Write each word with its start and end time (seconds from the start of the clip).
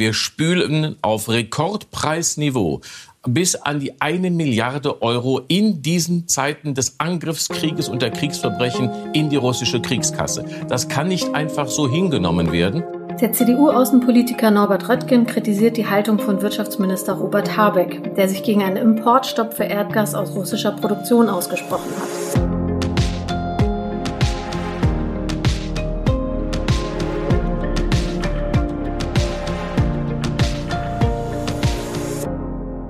wir 0.00 0.14
spülen 0.14 0.96
auf 1.02 1.28
Rekordpreisniveau 1.28 2.80
bis 3.28 3.54
an 3.54 3.80
die 3.80 4.00
eine 4.00 4.30
Milliarde 4.30 5.02
Euro 5.02 5.42
in 5.46 5.82
diesen 5.82 6.26
Zeiten 6.26 6.74
des 6.74 6.98
Angriffskrieges 6.98 7.88
und 7.88 8.00
der 8.00 8.10
Kriegsverbrechen 8.10 8.90
in 9.12 9.28
die 9.28 9.36
russische 9.36 9.80
Kriegskasse. 9.80 10.44
Das 10.68 10.88
kann 10.88 11.08
nicht 11.08 11.34
einfach 11.34 11.68
so 11.68 11.88
hingenommen 11.88 12.50
werden. 12.50 12.82
Der 13.20 13.32
CDU-Außenpolitiker 13.32 14.50
Norbert 14.50 14.88
Röttgen 14.88 15.26
kritisiert 15.26 15.76
die 15.76 15.86
Haltung 15.86 16.18
von 16.18 16.40
Wirtschaftsminister 16.40 17.12
Robert 17.12 17.58
Habeck, 17.58 18.14
der 18.14 18.30
sich 18.30 18.42
gegen 18.42 18.62
einen 18.62 18.78
Importstopp 18.78 19.52
für 19.52 19.64
Erdgas 19.64 20.14
aus 20.14 20.34
russischer 20.34 20.72
Produktion 20.72 21.28
ausgesprochen 21.28 21.90
hat. 21.98 22.19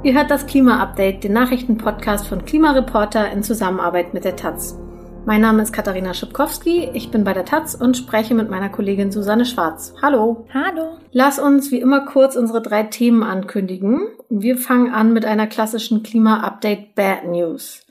Ihr 0.02 0.14
hört 0.14 0.30
das 0.30 0.46
Klima-Update, 0.46 1.24
den 1.24 1.34
Nachrichtenpodcast 1.34 2.26
von 2.26 2.46
Klimareporter 2.46 3.30
in 3.32 3.42
Zusammenarbeit 3.42 4.14
mit 4.14 4.24
der 4.24 4.34
Taz. 4.34 4.78
Mein 5.26 5.42
Name 5.42 5.62
ist 5.62 5.74
Katharina 5.74 6.14
Schipkowski, 6.14 6.88
ich 6.94 7.10
bin 7.10 7.22
bei 7.22 7.34
der 7.34 7.44
Taz 7.44 7.74
und 7.74 7.98
spreche 7.98 8.34
mit 8.34 8.48
meiner 8.48 8.70
Kollegin 8.70 9.12
Susanne 9.12 9.44
Schwarz. 9.44 9.92
Hallo. 10.00 10.46
Hallo. 10.54 10.96
Lass 11.12 11.38
uns 11.38 11.70
wie 11.70 11.80
immer 11.80 12.06
kurz 12.06 12.34
unsere 12.34 12.62
drei 12.62 12.84
Themen 12.84 13.22
ankündigen. 13.22 14.08
Wir 14.30 14.56
fangen 14.56 14.90
an 14.90 15.12
mit 15.12 15.26
einer 15.26 15.46
klassischen 15.46 16.02
Klima-Update 16.02 16.94
Bad 16.94 17.26
News. 17.26 17.84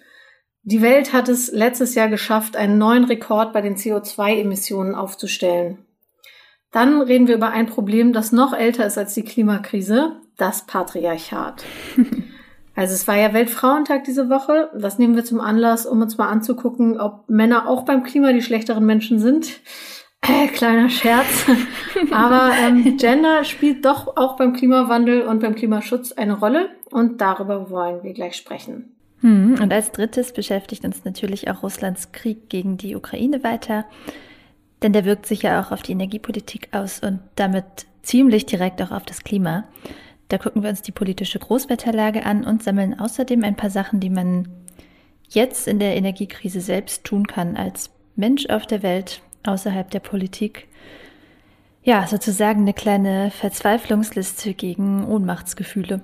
Die 0.63 0.81
Welt 0.81 1.13
hat 1.13 1.29
es 1.29 1.51
letztes 1.51 1.93
Jahr 1.93 2.09
geschafft, 2.09 2.55
einen 2.57 2.79
neuen 2.79 3.03
Rekord 3.03 3.53
bei 3.53 3.61
den 3.61 3.75
CO2-Emissionen 3.75 4.95
aufzustellen. 4.95 5.85
Dann 6.71 7.03
reden 7.03 7.27
wir 7.27 7.35
über 7.35 7.49
ein 7.49 7.67
Problem, 7.67 8.13
das 8.13 8.31
noch 8.31 8.53
älter 8.53 8.87
ist 8.87 8.97
als 8.97 9.13
die 9.13 9.23
Klimakrise, 9.23 10.19
das 10.39 10.65
Patriarchat. 10.65 11.63
Also 12.75 12.93
es 12.93 13.09
war 13.09 13.17
ja 13.17 13.33
Weltfrauentag 13.33 14.05
diese 14.05 14.29
Woche. 14.29 14.69
Das 14.73 14.99
nehmen 14.99 15.17
wir 15.17 15.25
zum 15.25 15.41
Anlass, 15.41 15.85
um 15.85 16.01
uns 16.01 16.17
mal 16.17 16.29
anzugucken, 16.29 16.97
ob 16.97 17.29
Männer 17.29 17.67
auch 17.67 17.83
beim 17.83 18.03
Klima 18.03 18.31
die 18.31 18.41
schlechteren 18.41 18.85
Menschen 18.85 19.19
sind. 19.19 19.59
Äh, 20.21 20.47
kleiner 20.47 20.89
Scherz. 20.89 21.45
Aber 22.11 22.51
ähm, 22.57 22.95
Gender 22.97 23.43
spielt 23.43 23.83
doch 23.83 24.15
auch 24.15 24.37
beim 24.37 24.53
Klimawandel 24.53 25.23
und 25.23 25.41
beim 25.41 25.55
Klimaschutz 25.55 26.13
eine 26.13 26.39
Rolle. 26.39 26.69
Und 26.89 27.19
darüber 27.19 27.69
wollen 27.69 28.03
wir 28.03 28.13
gleich 28.13 28.37
sprechen. 28.37 28.95
Hm, 29.21 29.57
und 29.61 29.73
als 29.73 29.91
drittes 29.91 30.31
beschäftigt 30.31 30.85
uns 30.85 31.03
natürlich 31.03 31.49
auch 31.49 31.63
Russlands 31.63 32.13
Krieg 32.13 32.49
gegen 32.49 32.77
die 32.77 32.95
Ukraine 32.95 33.43
weiter. 33.43 33.85
Denn 34.81 34.93
der 34.93 35.03
wirkt 35.03 35.25
sich 35.25 35.41
ja 35.41 35.61
auch 35.61 35.71
auf 35.71 35.81
die 35.81 35.91
Energiepolitik 35.91 36.69
aus 36.71 37.01
und 37.01 37.19
damit 37.35 37.65
ziemlich 38.03 38.45
direkt 38.45 38.81
auch 38.81 38.91
auf 38.91 39.03
das 39.03 39.23
Klima. 39.23 39.65
Da 40.29 40.37
gucken 40.37 40.61
wir 40.61 40.69
uns 40.69 40.83
die 40.83 40.91
politische 40.91 41.39
Großwetterlage 41.39 42.25
an 42.25 42.45
und 42.45 42.63
sammeln 42.63 42.99
außerdem 42.99 43.43
ein 43.43 43.55
paar 43.55 43.71
Sachen, 43.71 43.99
die 43.99 44.11
man 44.11 44.47
jetzt 45.27 45.67
in 45.67 45.79
der 45.79 45.95
Energiekrise 45.95 46.61
selbst 46.61 47.03
tun 47.03 47.27
kann 47.27 47.57
als 47.57 47.89
Mensch 48.15 48.47
auf 48.47 48.67
der 48.67 48.83
Welt, 48.83 49.21
außerhalb 49.43 49.89
der 49.89 49.99
Politik. 49.99 50.67
Ja, 51.83 52.05
sozusagen 52.07 52.61
eine 52.61 52.73
kleine 52.73 53.31
Verzweiflungsliste 53.31 54.53
gegen 54.53 55.05
Ohnmachtsgefühle. 55.05 56.01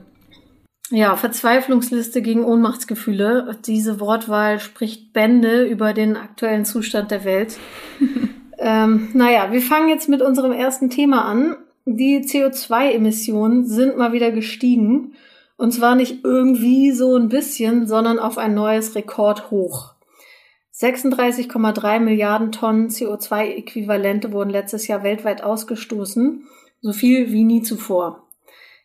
Ja, 0.89 1.15
Verzweiflungsliste 1.15 2.21
gegen 2.21 2.43
Ohnmachtsgefühle. 2.43 3.57
Diese 3.65 3.99
Wortwahl 3.99 4.59
spricht 4.59 5.13
Bände 5.13 5.65
über 5.65 5.93
den 5.93 6.15
aktuellen 6.15 6.65
Zustand 6.65 7.11
der 7.11 7.23
Welt. 7.23 7.57
ähm, 8.57 9.09
naja, 9.13 9.51
wir 9.51 9.61
fangen 9.61 9.89
jetzt 9.89 10.09
mit 10.09 10.21
unserem 10.21 10.51
ersten 10.51 10.89
Thema 10.89 11.25
an. 11.25 11.55
Die 11.85 12.19
CO2-Emissionen 12.19 13.65
sind 13.65 13.95
mal 13.97 14.11
wieder 14.11 14.31
gestiegen. 14.31 15.13
Und 15.57 15.71
zwar 15.71 15.95
nicht 15.95 16.23
irgendwie 16.23 16.91
so 16.91 17.15
ein 17.15 17.29
bisschen, 17.29 17.87
sondern 17.87 18.19
auf 18.19 18.37
ein 18.37 18.53
neues 18.53 18.95
Rekordhoch. 18.95 19.93
36,3 20.73 21.99
Milliarden 21.99 22.51
Tonnen 22.51 22.89
CO2-Äquivalente 22.89 24.33
wurden 24.33 24.49
letztes 24.49 24.87
Jahr 24.87 25.03
weltweit 25.03 25.41
ausgestoßen, 25.41 26.45
so 26.81 26.91
viel 26.91 27.31
wie 27.31 27.45
nie 27.45 27.61
zuvor. 27.61 28.27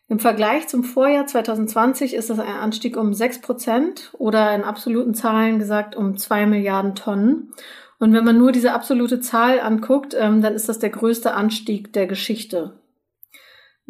Im 0.07 0.19
Vergleich 0.19 0.67
zum 0.69 0.83
Vorjahr 0.83 1.25
2020 1.25 2.13
ist 2.13 2.29
das 2.29 2.39
ein 2.39 2.47
Anstieg 2.47 2.95
um 2.95 3.13
6 3.13 3.41
Prozent 3.41 4.11
oder 4.17 4.53
in 4.55 4.63
absoluten 4.63 5.13
Zahlen 5.13 5.59
gesagt 5.59 5.95
um 5.95 6.17
2 6.17 6.45
Milliarden 6.45 6.95
Tonnen. 6.95 7.53
Und 7.99 8.13
wenn 8.13 8.25
man 8.25 8.37
nur 8.37 8.51
diese 8.51 8.73
absolute 8.73 9.19
Zahl 9.19 9.59
anguckt, 9.59 10.15
ähm, 10.17 10.41
dann 10.41 10.53
ist 10.53 10.69
das 10.69 10.79
der 10.79 10.89
größte 10.89 11.33
Anstieg 11.33 11.93
der 11.93 12.07
Geschichte. 12.07 12.80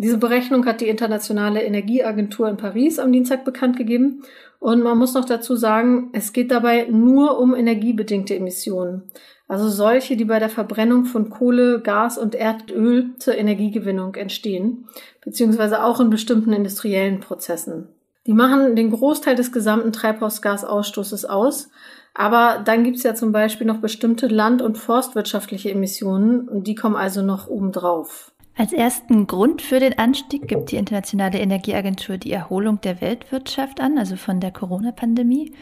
Diese 0.02 0.18
Berechnung 0.18 0.66
hat 0.66 0.82
die 0.82 0.88
Internationale 0.88 1.62
Energieagentur 1.62 2.50
in 2.50 2.58
Paris 2.58 2.98
am 2.98 3.12
Dienstag 3.12 3.46
bekannt 3.46 3.78
gegeben. 3.78 4.24
Und 4.58 4.82
man 4.82 4.98
muss 4.98 5.14
noch 5.14 5.26
dazu 5.26 5.56
sagen, 5.56 6.10
es 6.14 6.34
geht 6.34 6.50
dabei 6.50 6.88
nur 6.90 7.40
um 7.40 7.54
energiebedingte 7.54 8.36
Emissionen. 8.36 9.04
Also 9.48 9.70
solche, 9.70 10.18
die 10.18 10.26
bei 10.26 10.40
der 10.40 10.50
Verbrennung 10.50 11.06
von 11.06 11.30
Kohle, 11.30 11.82
Gas 11.82 12.18
und 12.18 12.34
Erdöl 12.34 13.12
zur 13.20 13.38
Energiegewinnung 13.38 14.16
entstehen, 14.16 14.88
beziehungsweise 15.24 15.84
auch 15.84 16.00
in 16.00 16.10
bestimmten 16.10 16.52
industriellen 16.52 17.20
Prozessen. 17.20 17.88
Die 18.26 18.34
machen 18.34 18.76
den 18.76 18.90
Großteil 18.90 19.36
des 19.36 19.52
gesamten 19.52 19.92
Treibhausgasausstoßes 19.92 21.26
aus. 21.26 21.70
Aber 22.16 22.62
dann 22.66 22.84
gibt's 22.84 23.04
ja 23.04 23.14
zum 23.14 23.32
Beispiel 23.32 23.68
noch 23.68 23.78
bestimmte 23.78 24.28
land- 24.28 24.64
und 24.64 24.80
forstwirtschaftliche 24.80 25.70
Emissionen 25.70 26.50
und 26.50 26.66
die 26.66 26.76
kommen 26.76 26.96
also 26.96 27.22
noch 27.22 27.48
obendrauf. 27.48 28.31
Als 28.58 28.74
ersten 28.74 29.28
Grund 29.28 29.62
für 29.62 29.80
den 29.80 29.98
Anstieg 29.98 30.48
gibt 30.48 30.72
die 30.72 30.76
Internationale 30.76 31.40
Energieagentur 31.40 32.18
die 32.18 32.34
Erholung 32.34 32.82
der 32.82 33.00
Weltwirtschaft 33.02 33.80
an, 33.80 33.98
also 33.98 34.18
von 34.18 34.40
der 34.40 34.52
Corona-Pandemie, 34.52 35.54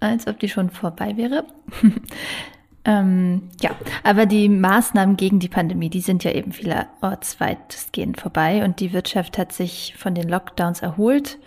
als 0.00 0.26
ob 0.28 0.38
die 0.38 0.48
schon 0.48 0.70
vorbei 0.70 1.16
wäre. 1.16 1.44
ähm, 2.84 3.50
ja, 3.60 3.70
aber 4.04 4.26
die 4.26 4.48
Maßnahmen 4.48 5.16
gegen 5.16 5.40
die 5.40 5.48
Pandemie, 5.48 5.90
die 5.90 6.00
sind 6.00 6.22
ja 6.22 6.30
eben 6.30 6.52
vielerorts 6.52 7.40
weitestgehend 7.40 8.20
vorbei 8.20 8.64
und 8.64 8.78
die 8.78 8.92
Wirtschaft 8.92 9.36
hat 9.36 9.52
sich 9.52 9.94
von 9.98 10.14
den 10.14 10.28
Lockdowns 10.28 10.82
erholt. 10.82 11.38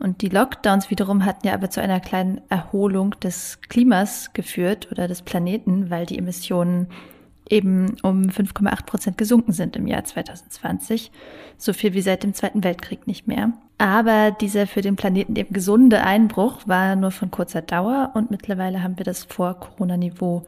Und 0.00 0.22
die 0.22 0.28
Lockdowns 0.28 0.90
wiederum 0.90 1.24
hatten 1.24 1.46
ja 1.46 1.54
aber 1.54 1.70
zu 1.70 1.80
einer 1.80 2.00
kleinen 2.00 2.40
Erholung 2.48 3.18
des 3.20 3.60
Klimas 3.62 4.32
geführt 4.32 4.88
oder 4.92 5.08
des 5.08 5.22
Planeten, 5.22 5.90
weil 5.90 6.06
die 6.06 6.18
Emissionen 6.18 6.88
eben 7.50 7.96
um 8.02 8.22
5,8 8.24 8.86
Prozent 8.86 9.18
gesunken 9.18 9.52
sind 9.52 9.76
im 9.76 9.86
Jahr 9.86 10.04
2020. 10.04 11.10
So 11.56 11.72
viel 11.72 11.94
wie 11.94 12.00
seit 12.00 12.22
dem 12.22 12.34
Zweiten 12.34 12.64
Weltkrieg 12.64 13.06
nicht 13.06 13.26
mehr. 13.26 13.52
Aber 13.78 14.32
dieser 14.32 14.66
für 14.66 14.82
den 14.82 14.96
Planeten 14.96 15.36
eben 15.36 15.52
gesunde 15.52 16.02
Einbruch 16.02 16.66
war 16.66 16.96
nur 16.96 17.10
von 17.10 17.30
kurzer 17.30 17.62
Dauer 17.62 18.10
und 18.14 18.30
mittlerweile 18.30 18.82
haben 18.82 18.98
wir 18.98 19.04
das 19.04 19.24
Vor-Corona-Niveau 19.24 20.46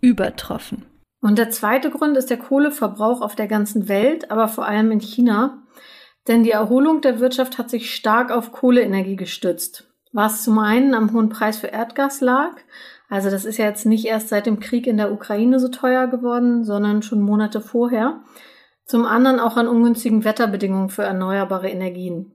übertroffen. 0.00 0.84
Und 1.20 1.38
der 1.38 1.50
zweite 1.50 1.90
Grund 1.90 2.16
ist 2.16 2.30
der 2.30 2.36
Kohleverbrauch 2.36 3.22
auf 3.22 3.34
der 3.34 3.48
ganzen 3.48 3.88
Welt, 3.88 4.30
aber 4.30 4.48
vor 4.48 4.66
allem 4.66 4.92
in 4.92 5.00
China. 5.00 5.62
Denn 6.28 6.42
die 6.44 6.50
Erholung 6.50 7.00
der 7.00 7.20
Wirtschaft 7.20 7.58
hat 7.58 7.70
sich 7.70 7.94
stark 7.94 8.30
auf 8.30 8.52
Kohleenergie 8.52 9.16
gestützt. 9.16 9.88
Was 10.12 10.44
zum 10.44 10.58
einen 10.58 10.94
am 10.94 11.12
hohen 11.12 11.28
Preis 11.28 11.58
für 11.58 11.68
Erdgas 11.68 12.20
lag, 12.20 12.56
also 13.08 13.30
das 13.30 13.44
ist 13.44 13.56
ja 13.56 13.64
jetzt 13.64 13.86
nicht 13.86 14.04
erst 14.04 14.28
seit 14.28 14.46
dem 14.46 14.60
Krieg 14.60 14.86
in 14.86 14.96
der 14.96 15.12
Ukraine 15.12 15.58
so 15.58 15.68
teuer 15.68 16.06
geworden, 16.06 16.64
sondern 16.64 17.02
schon 17.02 17.20
Monate 17.20 17.60
vorher. 17.60 18.20
Zum 18.84 19.04
anderen 19.04 19.40
auch 19.40 19.56
an 19.56 19.68
ungünstigen 19.68 20.24
Wetterbedingungen 20.24 20.90
für 20.90 21.02
erneuerbare 21.02 21.68
Energien. 21.68 22.32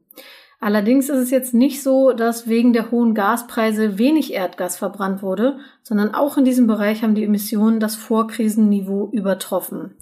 Allerdings 0.59 1.09
ist 1.09 1.17
es 1.17 1.29
jetzt 1.29 1.53
nicht 1.53 1.83
so, 1.83 2.13
dass 2.13 2.47
wegen 2.47 2.71
der 2.71 2.89
hohen 2.89 3.13
Gaspreise 3.13 3.97
wenig 3.97 4.33
Erdgas 4.33 4.77
verbrannt 4.77 5.21
wurde, 5.21 5.57
sondern 5.81 6.15
auch 6.15 6.37
in 6.37 6.45
diesem 6.45 6.67
Bereich 6.67 7.03
haben 7.03 7.15
die 7.15 7.25
Emissionen 7.25 7.81
das 7.81 7.95
Vorkrisenniveau 7.95 9.09
übertroffen. 9.11 9.95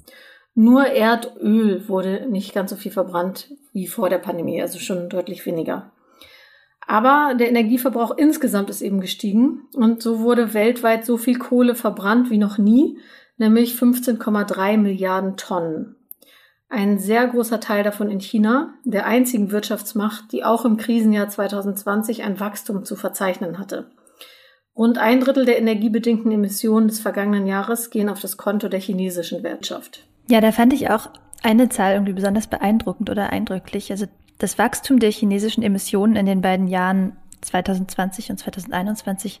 Nur 0.54 0.86
Erdöl 0.86 1.88
wurde 1.88 2.26
nicht 2.30 2.54
ganz 2.54 2.70
so 2.70 2.76
viel 2.76 2.92
verbrannt 2.92 3.50
wie 3.72 3.88
vor 3.88 4.08
der 4.08 4.18
Pandemie, 4.18 4.62
also 4.62 4.78
schon 4.78 5.08
deutlich 5.08 5.46
weniger. 5.46 5.90
Aber 6.86 7.34
der 7.38 7.48
Energieverbrauch 7.48 8.16
insgesamt 8.16 8.70
ist 8.70 8.82
eben 8.82 9.00
gestiegen 9.00 9.62
und 9.74 10.02
so 10.02 10.20
wurde 10.20 10.54
weltweit 10.54 11.04
so 11.04 11.16
viel 11.16 11.38
Kohle 11.38 11.74
verbrannt 11.74 12.30
wie 12.30 12.38
noch 12.38 12.58
nie, 12.58 12.98
nämlich 13.36 13.74
15,3 13.74 14.76
Milliarden 14.76 15.36
Tonnen. 15.36 15.96
Ein 16.68 16.98
sehr 16.98 17.26
großer 17.26 17.60
Teil 17.60 17.84
davon 17.84 18.10
in 18.10 18.20
China, 18.20 18.74
der 18.84 19.04
einzigen 19.04 19.50
Wirtschaftsmacht, 19.50 20.32
die 20.32 20.42
auch 20.42 20.64
im 20.64 20.78
Krisenjahr 20.78 21.28
2020 21.28 22.22
ein 22.22 22.40
Wachstum 22.40 22.84
zu 22.84 22.96
verzeichnen 22.96 23.58
hatte. 23.58 23.90
Rund 24.74 24.96
ein 24.96 25.20
Drittel 25.20 25.44
der 25.44 25.58
energiebedingten 25.58 26.32
Emissionen 26.32 26.88
des 26.88 26.98
vergangenen 26.98 27.46
Jahres 27.46 27.90
gehen 27.90 28.08
auf 28.08 28.20
das 28.20 28.38
Konto 28.38 28.68
der 28.68 28.80
chinesischen 28.80 29.42
Wirtschaft. 29.42 30.06
Ja, 30.30 30.40
da 30.40 30.50
fand 30.50 30.72
ich 30.72 30.88
auch 30.88 31.10
eine 31.42 31.68
Zahl 31.68 31.92
irgendwie 31.92 32.14
besonders 32.14 32.46
beeindruckend 32.46 33.10
oder 33.10 33.30
eindrücklich. 33.30 33.90
Also 33.90 34.06
das 34.42 34.58
Wachstum 34.58 34.98
der 34.98 35.12
chinesischen 35.12 35.62
Emissionen 35.62 36.16
in 36.16 36.26
den 36.26 36.40
beiden 36.40 36.66
Jahren 36.66 37.16
2020 37.42 38.30
und 38.30 38.38
2021 38.38 39.40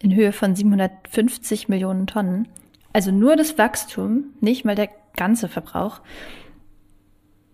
in 0.00 0.14
Höhe 0.14 0.32
von 0.32 0.56
750 0.56 1.68
Millionen 1.68 2.08
Tonnen. 2.08 2.48
Also 2.92 3.12
nur 3.12 3.36
das 3.36 3.58
Wachstum, 3.58 4.24
nicht 4.40 4.64
mal 4.64 4.74
der 4.74 4.88
ganze 5.16 5.48
Verbrauch. 5.48 6.00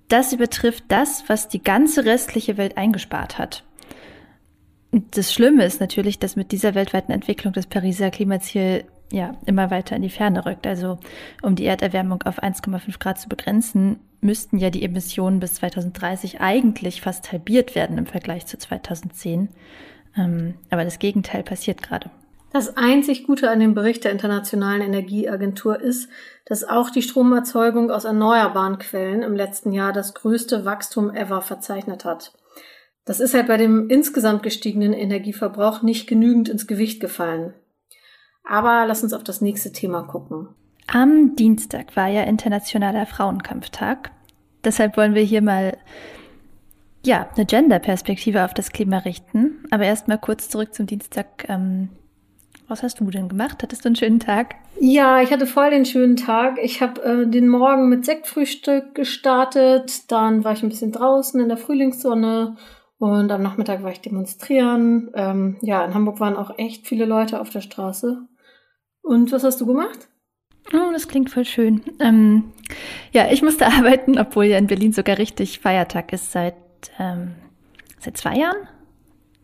das 0.08 0.32
übertrifft 0.32 0.84
das, 0.88 1.24
was 1.28 1.46
die 1.48 1.62
ganze 1.62 2.04
restliche 2.04 2.56
Welt 2.56 2.76
eingespart 2.76 3.38
hat. 3.38 3.62
Und 4.90 5.16
das 5.16 5.32
Schlimme 5.32 5.64
ist 5.64 5.80
natürlich, 5.80 6.18
dass 6.18 6.34
mit 6.34 6.50
dieser 6.50 6.74
weltweiten 6.74 7.12
Entwicklung 7.12 7.52
das 7.52 7.66
Pariser 7.66 8.10
Klimaziel 8.10 8.86
ja 9.12 9.36
immer 9.46 9.70
weiter 9.70 9.94
in 9.94 10.02
die 10.02 10.10
Ferne 10.10 10.44
rückt. 10.46 10.66
Also 10.66 10.98
um 11.42 11.54
die 11.54 11.66
Erderwärmung 11.66 12.22
auf 12.22 12.42
1,5 12.42 12.98
Grad 12.98 13.20
zu 13.20 13.28
begrenzen, 13.28 14.00
müssten 14.20 14.58
ja 14.58 14.70
die 14.70 14.82
Emissionen 14.82 15.40
bis 15.40 15.54
2030 15.54 16.40
eigentlich 16.40 17.00
fast 17.00 17.32
halbiert 17.32 17.74
werden 17.74 17.98
im 17.98 18.06
Vergleich 18.06 18.46
zu 18.46 18.58
2010. 18.58 19.48
Ähm, 20.16 20.54
aber 20.70 20.84
das 20.84 20.98
Gegenteil 20.98 21.42
passiert 21.42 21.82
gerade. 21.82 22.10
Das 22.52 22.76
einzig 22.76 23.26
Gute 23.26 23.48
an 23.48 23.60
dem 23.60 23.74
Bericht 23.74 24.02
der 24.02 24.10
Internationalen 24.10 24.82
Energieagentur 24.82 25.80
ist, 25.80 26.08
dass 26.46 26.64
auch 26.64 26.90
die 26.90 27.02
Stromerzeugung 27.02 27.92
aus 27.92 28.04
erneuerbaren 28.04 28.78
Quellen 28.78 29.22
im 29.22 29.36
letzten 29.36 29.72
Jahr 29.72 29.92
das 29.92 30.14
größte 30.14 30.64
Wachstum 30.64 31.14
ever 31.14 31.42
verzeichnet 31.42 32.04
hat. 32.04 32.32
Das 33.04 33.20
ist 33.20 33.34
halt 33.34 33.46
bei 33.46 33.56
dem 33.56 33.88
insgesamt 33.88 34.42
gestiegenen 34.42 34.92
Energieverbrauch 34.92 35.82
nicht 35.82 36.08
genügend 36.08 36.48
ins 36.48 36.66
Gewicht 36.66 37.00
gefallen. 37.00 37.54
Aber 38.42 38.84
lass 38.86 39.04
uns 39.04 39.12
auf 39.12 39.22
das 39.22 39.40
nächste 39.40 39.72
Thema 39.72 40.02
gucken. 40.02 40.48
Am 40.92 41.36
Dienstag 41.36 41.94
war 41.94 42.08
ja 42.08 42.24
Internationaler 42.24 43.06
Frauenkampftag. 43.06 44.10
Deshalb 44.64 44.96
wollen 44.96 45.14
wir 45.14 45.22
hier 45.22 45.40
mal 45.40 45.78
ja, 47.06 47.28
eine 47.36 47.46
Gender-Perspektive 47.46 48.44
auf 48.44 48.54
das 48.54 48.72
Klima 48.72 48.98
richten. 48.98 49.64
Aber 49.70 49.84
erstmal 49.84 50.18
kurz 50.18 50.48
zurück 50.48 50.74
zum 50.74 50.86
Dienstag. 50.86 51.48
Ähm, 51.48 51.90
was 52.66 52.82
hast 52.82 52.98
du 52.98 53.08
denn 53.08 53.28
gemacht? 53.28 53.62
Hattest 53.62 53.84
du 53.84 53.88
einen 53.88 53.94
schönen 53.94 54.18
Tag? 54.18 54.56
Ja, 54.80 55.22
ich 55.22 55.30
hatte 55.30 55.46
voll 55.46 55.70
den 55.70 55.84
schönen 55.84 56.16
Tag. 56.16 56.58
Ich 56.60 56.82
habe 56.82 57.00
äh, 57.02 57.26
den 57.28 57.46
Morgen 57.46 57.88
mit 57.88 58.04
Sektfrühstück 58.04 58.96
gestartet. 58.96 60.10
Dann 60.10 60.42
war 60.42 60.54
ich 60.54 60.64
ein 60.64 60.70
bisschen 60.70 60.90
draußen 60.90 61.40
in 61.40 61.48
der 61.48 61.56
Frühlingssonne. 61.56 62.56
Und 62.98 63.30
am 63.30 63.42
Nachmittag 63.42 63.84
war 63.84 63.92
ich 63.92 64.00
demonstrieren. 64.00 65.12
Ähm, 65.14 65.56
ja, 65.62 65.84
in 65.84 65.94
Hamburg 65.94 66.18
waren 66.18 66.36
auch 66.36 66.58
echt 66.58 66.88
viele 66.88 67.04
Leute 67.04 67.40
auf 67.40 67.50
der 67.50 67.60
Straße. 67.60 68.26
Und 69.02 69.30
was 69.30 69.44
hast 69.44 69.60
du 69.60 69.66
gemacht? 69.66 70.09
Oh, 70.72 70.92
das 70.92 71.08
klingt 71.08 71.30
voll 71.30 71.44
schön. 71.44 71.82
Ähm, 71.98 72.52
ja, 73.12 73.30
ich 73.30 73.42
musste 73.42 73.66
arbeiten, 73.78 74.18
obwohl 74.18 74.44
ja 74.44 74.58
in 74.58 74.66
Berlin 74.66 74.92
sogar 74.92 75.18
richtig 75.18 75.60
Feiertag 75.60 76.12
ist 76.12 76.32
seit, 76.32 76.54
ähm, 76.98 77.32
seit 77.98 78.16
zwei 78.16 78.36
Jahren? 78.36 78.68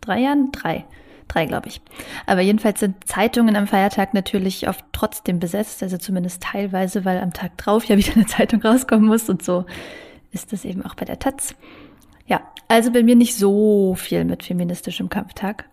Drei 0.00 0.20
Jahren? 0.20 0.52
Drei. 0.52 0.84
Drei, 1.28 1.46
glaube 1.46 1.68
ich. 1.68 1.80
Aber 2.26 2.40
jedenfalls 2.40 2.78
sind 2.78 2.96
Zeitungen 3.04 3.56
am 3.56 3.66
Feiertag 3.66 4.14
natürlich 4.14 4.68
oft 4.68 4.84
trotzdem 4.92 5.40
besetzt, 5.40 5.82
also 5.82 5.98
zumindest 5.98 6.42
teilweise, 6.42 7.04
weil 7.04 7.18
am 7.18 7.32
Tag 7.32 7.56
drauf 7.58 7.84
ja 7.86 7.96
wieder 7.96 8.14
eine 8.14 8.26
Zeitung 8.26 8.62
rauskommen 8.62 9.06
muss 9.06 9.28
und 9.28 9.42
so 9.42 9.64
ist 10.32 10.52
das 10.52 10.64
eben 10.64 10.84
auch 10.84 10.94
bei 10.94 11.04
der 11.04 11.18
Taz. 11.18 11.54
Ja, 12.26 12.42
also 12.68 12.92
bei 12.92 13.02
mir 13.02 13.16
nicht 13.16 13.34
so 13.34 13.94
viel 13.94 14.24
mit 14.24 14.44
feministischem 14.44 15.08
Kampftag. 15.08 15.64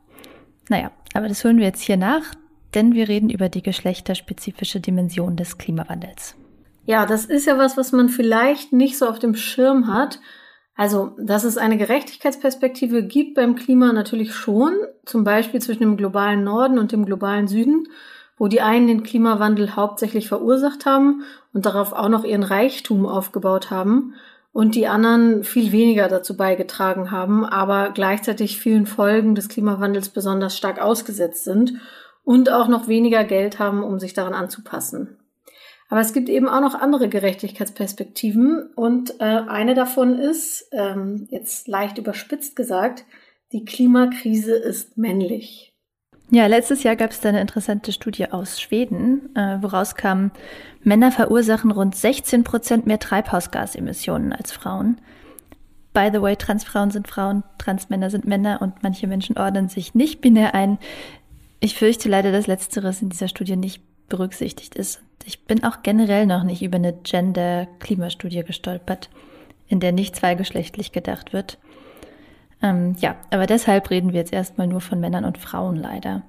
Naja, 0.69 0.91
aber 1.13 1.27
das 1.27 1.43
hören 1.43 1.57
wir 1.57 1.65
jetzt 1.65 1.81
hier 1.81 1.97
nach, 1.97 2.33
denn 2.75 2.93
wir 2.93 3.07
reden 3.07 3.29
über 3.29 3.49
die 3.49 3.63
geschlechterspezifische 3.63 4.79
Dimension 4.79 5.35
des 5.35 5.57
Klimawandels. 5.57 6.35
Ja, 6.85 7.05
das 7.05 7.25
ist 7.25 7.45
ja 7.45 7.57
was, 7.57 7.77
was 7.77 7.91
man 7.91 8.09
vielleicht 8.09 8.73
nicht 8.73 8.97
so 8.97 9.07
auf 9.07 9.19
dem 9.19 9.35
Schirm 9.35 9.87
hat. 9.87 10.19
Also, 10.75 11.15
dass 11.17 11.43
es 11.43 11.57
eine 11.57 11.77
Gerechtigkeitsperspektive 11.77 13.03
gibt 13.03 13.35
beim 13.35 13.55
Klima 13.55 13.93
natürlich 13.93 14.33
schon, 14.33 14.73
zum 15.05 15.23
Beispiel 15.23 15.61
zwischen 15.61 15.81
dem 15.81 15.97
globalen 15.97 16.43
Norden 16.43 16.79
und 16.79 16.91
dem 16.91 17.05
globalen 17.05 17.47
Süden, 17.47 17.87
wo 18.37 18.47
die 18.47 18.61
einen 18.61 18.87
den 18.87 19.03
Klimawandel 19.03 19.75
hauptsächlich 19.75 20.27
verursacht 20.27 20.85
haben 20.85 21.23
und 21.53 21.65
darauf 21.65 21.93
auch 21.93 22.09
noch 22.09 22.23
ihren 22.23 22.43
Reichtum 22.43 23.05
aufgebaut 23.05 23.69
haben 23.69 24.15
und 24.51 24.75
die 24.75 24.87
anderen 24.87 25.43
viel 25.43 25.71
weniger 25.71 26.07
dazu 26.07 26.35
beigetragen 26.35 27.11
haben, 27.11 27.45
aber 27.45 27.91
gleichzeitig 27.91 28.59
vielen 28.59 28.87
Folgen 28.87 29.35
des 29.35 29.49
Klimawandels 29.49 30.09
besonders 30.09 30.57
stark 30.57 30.81
ausgesetzt 30.81 31.43
sind 31.43 31.73
und 32.23 32.49
auch 32.49 32.67
noch 32.67 32.87
weniger 32.87 33.23
Geld 33.23 33.59
haben, 33.59 33.83
um 33.83 33.99
sich 33.99 34.13
daran 34.13 34.33
anzupassen. 34.33 35.17
Aber 35.89 36.01
es 36.01 36.13
gibt 36.13 36.29
eben 36.29 36.47
auch 36.47 36.61
noch 36.61 36.75
andere 36.75 37.07
Gerechtigkeitsperspektiven 37.07 38.71
und 38.75 39.19
äh, 39.19 39.23
eine 39.23 39.75
davon 39.75 40.17
ist, 40.17 40.67
ähm, 40.71 41.27
jetzt 41.29 41.67
leicht 41.67 41.97
überspitzt 41.97 42.55
gesagt, 42.55 43.05
die 43.51 43.65
Klimakrise 43.65 44.55
ist 44.55 44.97
männlich. 44.97 45.73
Ja, 46.31 46.47
letztes 46.47 46.81
Jahr 46.81 46.95
gab 46.95 47.11
es 47.11 47.19
da 47.19 47.29
eine 47.29 47.41
interessante 47.41 47.91
Studie 47.91 48.31
aus 48.31 48.59
Schweden, 48.59 49.35
äh, 49.35 49.61
woraus 49.61 49.93
kam, 49.95 50.31
Männer 50.81 51.11
verursachen 51.11 51.69
rund 51.69 51.95
16 51.95 52.43
Prozent 52.43 52.87
mehr 52.87 52.97
Treibhausgasemissionen 52.97 54.33
als 54.33 54.51
Frauen. 54.51 54.99
By 55.93 56.09
the 56.11 56.21
way, 56.21 56.35
Transfrauen 56.35 56.89
sind 56.89 57.07
Frauen, 57.07 57.43
Transmänner 57.59 58.09
sind 58.09 58.25
Männer 58.25 58.63
und 58.63 58.81
manche 58.81 59.05
Menschen 59.05 59.37
ordnen 59.37 59.69
sich 59.69 59.93
nicht 59.93 60.21
binär 60.21 60.55
ein. 60.55 60.79
Ich 61.63 61.75
fürchte 61.75 62.09
leider, 62.09 62.33
dass 62.33 62.47
Letzteres 62.47 63.01
in 63.01 63.07
dieser 63.07 63.29
Studie 63.29 63.55
nicht 63.55 63.81
berücksichtigt 64.09 64.75
ist. 64.75 65.01
Ich 65.23 65.45
bin 65.45 65.63
auch 65.63 65.81
generell 65.81 66.25
noch 66.25 66.43
nicht 66.43 66.61
über 66.61 66.75
eine 66.75 66.91
Gender-Klimastudie 66.91 68.43
gestolpert, 68.43 69.09
in 69.69 69.79
der 69.79 69.93
nicht 69.93 70.13
zweigeschlechtlich 70.13 70.91
gedacht 70.91 71.31
wird. 71.31 71.57
Ähm, 72.61 72.97
ja, 72.99 73.15
aber 73.31 73.45
deshalb 73.45 73.89
reden 73.91 74.11
wir 74.11 74.19
jetzt 74.19 74.33
erstmal 74.33 74.67
nur 74.67 74.81
von 74.81 74.99
Männern 74.99 75.23
und 75.23 75.37
Frauen 75.37 75.77
leider. 75.77 76.23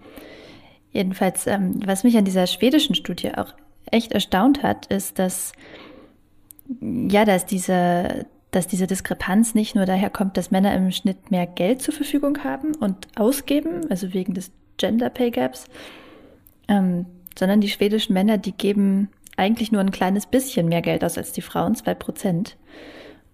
Jedenfalls, 0.93 1.49
ähm, 1.49 1.81
was 1.85 2.05
mich 2.05 2.17
an 2.17 2.25
dieser 2.25 2.47
schwedischen 2.47 2.95
Studie 2.95 3.35
auch 3.35 3.55
echt 3.91 4.13
erstaunt 4.13 4.63
hat, 4.63 4.87
ist, 4.87 5.19
dass 5.19 5.51
ja, 6.81 7.25
dass 7.25 7.45
diese, 7.45 8.27
dass 8.53 8.69
diese 8.69 8.87
Diskrepanz 8.87 9.57
nicht 9.57 9.75
nur 9.75 9.85
daher 9.85 10.11
kommt, 10.11 10.37
dass 10.37 10.53
Männer 10.53 10.77
im 10.77 10.93
Schnitt 10.93 11.33
mehr 11.33 11.49
Geld 11.49 11.83
zur 11.83 11.93
Verfügung 11.93 12.45
haben 12.45 12.77
und 12.77 13.09
ausgeben, 13.17 13.91
also 13.91 14.15
wegen 14.15 14.33
des 14.33 14.53
Gender 14.77 15.11
Pay 15.11 15.31
Gaps, 15.31 15.67
ähm, 16.69 17.07
sondern 17.39 17.61
die 17.61 17.69
schwedischen 17.69 18.13
Männer, 18.13 18.39
die 18.39 18.53
geben 18.53 19.09
eigentlich 19.37 19.73
nur 19.73 19.81
ein 19.81 19.91
kleines 19.91 20.27
bisschen 20.27 20.69
mehr 20.69 20.83
Geld 20.83 21.05
aus 21.05 21.19
als 21.19 21.33
die 21.33 21.43
Frauen, 21.43 21.75
zwei 21.75 21.95
Prozent. 21.95 22.57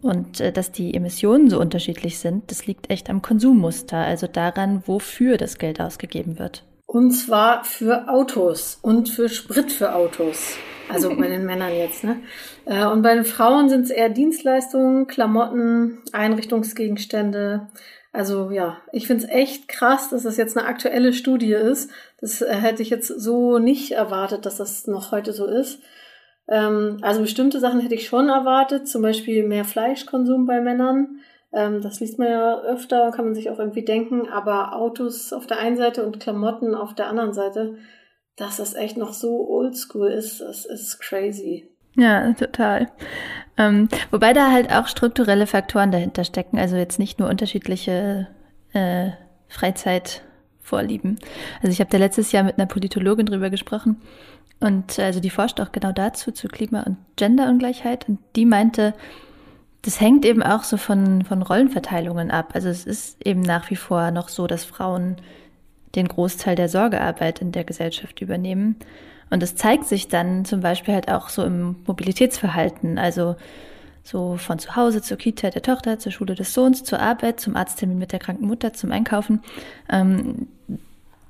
Und 0.02 0.40
äh, 0.40 0.52
dass 0.52 0.72
die 0.72 0.94
Emissionen 0.94 1.50
so 1.50 1.60
unterschiedlich 1.60 2.18
sind, 2.18 2.50
das 2.50 2.66
liegt 2.66 2.90
echt 2.90 3.10
am 3.10 3.20
Konsummuster, 3.20 3.98
also 3.98 4.26
daran, 4.26 4.82
wofür 4.86 5.36
das 5.36 5.58
Geld 5.58 5.80
ausgegeben 5.80 6.38
wird. 6.38 6.64
Und 6.86 7.12
zwar 7.12 7.64
für 7.64 8.08
Autos 8.08 8.78
und 8.82 9.08
für 9.10 9.28
Sprit 9.28 9.70
für 9.70 9.94
Autos. 9.94 10.56
Also 10.88 11.14
bei 11.14 11.28
den 11.28 11.44
Männern 11.46 11.72
jetzt, 11.72 12.02
ne? 12.02 12.16
Äh, 12.64 12.84
und 12.86 13.02
bei 13.02 13.14
den 13.14 13.24
Frauen 13.24 13.68
sind 13.68 13.82
es 13.82 13.90
eher 13.90 14.08
Dienstleistungen, 14.08 15.06
Klamotten, 15.06 15.98
Einrichtungsgegenstände, 16.12 17.68
also 18.12 18.50
ja, 18.50 18.78
ich 18.92 19.06
finde 19.06 19.24
es 19.24 19.30
echt 19.30 19.68
krass, 19.68 20.10
dass 20.10 20.24
das 20.24 20.36
jetzt 20.36 20.56
eine 20.56 20.66
aktuelle 20.66 21.12
Studie 21.12 21.52
ist. 21.52 21.90
Das 22.20 22.42
äh, 22.42 22.52
hätte 22.52 22.82
ich 22.82 22.90
jetzt 22.90 23.08
so 23.08 23.58
nicht 23.58 23.92
erwartet, 23.92 24.46
dass 24.46 24.56
das 24.56 24.86
noch 24.86 25.12
heute 25.12 25.32
so 25.32 25.46
ist. 25.46 25.80
Ähm, 26.48 26.98
also 27.02 27.20
bestimmte 27.22 27.60
Sachen 27.60 27.80
hätte 27.80 27.94
ich 27.94 28.08
schon 28.08 28.28
erwartet, 28.28 28.88
zum 28.88 29.02
Beispiel 29.02 29.46
mehr 29.46 29.64
Fleischkonsum 29.64 30.46
bei 30.46 30.60
Männern. 30.60 31.20
Ähm, 31.52 31.82
das 31.82 32.00
liest 32.00 32.18
man 32.18 32.28
ja 32.28 32.60
öfter, 32.62 33.12
kann 33.12 33.26
man 33.26 33.34
sich 33.34 33.50
auch 33.50 33.60
irgendwie 33.60 33.84
denken. 33.84 34.28
Aber 34.28 34.74
Autos 34.74 35.32
auf 35.32 35.46
der 35.46 35.58
einen 35.58 35.76
Seite 35.76 36.04
und 36.04 36.20
Klamotten 36.20 36.74
auf 36.74 36.94
der 36.94 37.06
anderen 37.08 37.32
Seite, 37.32 37.76
dass 38.36 38.56
das 38.56 38.74
echt 38.74 38.96
noch 38.96 39.12
so 39.12 39.48
oldschool 39.48 40.08
ist, 40.10 40.40
das 40.40 40.64
ist 40.64 40.98
crazy. 40.98 41.69
Ja, 41.96 42.32
total. 42.32 42.90
Ähm, 43.56 43.88
wobei 44.10 44.32
da 44.32 44.50
halt 44.50 44.72
auch 44.72 44.86
strukturelle 44.86 45.46
Faktoren 45.46 45.92
dahinter 45.92 46.24
stecken, 46.24 46.58
also 46.58 46.76
jetzt 46.76 46.98
nicht 46.98 47.18
nur 47.18 47.28
unterschiedliche 47.28 48.28
äh, 48.72 49.10
Freizeitvorlieben. 49.48 51.18
Also 51.60 51.72
ich 51.72 51.80
habe 51.80 51.90
da 51.90 51.98
letztes 51.98 52.32
Jahr 52.32 52.44
mit 52.44 52.58
einer 52.58 52.66
Politologin 52.66 53.26
drüber 53.26 53.50
gesprochen 53.50 54.00
und 54.60 54.98
also 54.98 55.20
die 55.20 55.30
forscht 55.30 55.60
auch 55.60 55.72
genau 55.72 55.92
dazu, 55.92 56.32
zu 56.32 56.48
Klima- 56.48 56.82
und 56.82 56.96
Genderungleichheit 57.16 58.08
und 58.08 58.18
die 58.36 58.46
meinte, 58.46 58.94
das 59.82 60.00
hängt 60.00 60.24
eben 60.26 60.42
auch 60.42 60.62
so 60.62 60.76
von, 60.76 61.24
von 61.24 61.42
Rollenverteilungen 61.42 62.30
ab. 62.30 62.50
Also 62.54 62.68
es 62.68 62.84
ist 62.84 63.26
eben 63.26 63.40
nach 63.40 63.70
wie 63.70 63.76
vor 63.76 64.10
noch 64.10 64.28
so, 64.28 64.46
dass 64.46 64.64
Frauen 64.64 65.16
den 65.94 66.06
Großteil 66.06 66.54
der 66.54 66.68
Sorgearbeit 66.68 67.40
in 67.40 67.52
der 67.52 67.64
Gesellschaft 67.64 68.20
übernehmen. 68.20 68.76
Und 69.30 69.42
das 69.42 69.54
zeigt 69.54 69.86
sich 69.86 70.08
dann 70.08 70.44
zum 70.44 70.60
Beispiel 70.60 70.94
halt 70.94 71.10
auch 71.10 71.28
so 71.28 71.44
im 71.44 71.76
Mobilitätsverhalten. 71.86 72.98
Also 72.98 73.36
so 74.02 74.36
von 74.36 74.58
zu 74.58 74.76
Hause 74.76 75.02
zur 75.02 75.16
Kita 75.16 75.50
der 75.50 75.62
Tochter, 75.62 75.98
zur 75.98 76.12
Schule 76.12 76.34
des 76.34 76.52
Sohns, 76.52 76.84
zur 76.84 77.00
Arbeit, 77.00 77.40
zum 77.40 77.56
Arzttermin 77.56 77.98
mit 77.98 78.12
der 78.12 78.18
kranken 78.18 78.46
Mutter, 78.46 78.72
zum 78.72 78.90
Einkaufen. 78.92 79.40
Ähm, 79.90 80.48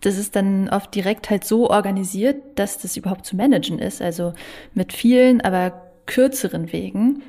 das 0.01 0.17
ist 0.17 0.35
dann 0.35 0.69
oft 0.71 0.95
direkt 0.95 1.29
halt 1.29 1.45
so 1.45 1.69
organisiert, 1.69 2.37
dass 2.55 2.79
das 2.79 2.97
überhaupt 2.97 3.27
zu 3.27 3.37
managen 3.37 3.79
ist. 3.79 4.01
Also 4.01 4.33
mit 4.73 4.93
vielen, 4.93 5.41
aber 5.43 5.73
kürzeren 6.07 6.73
Wegen, 6.73 7.23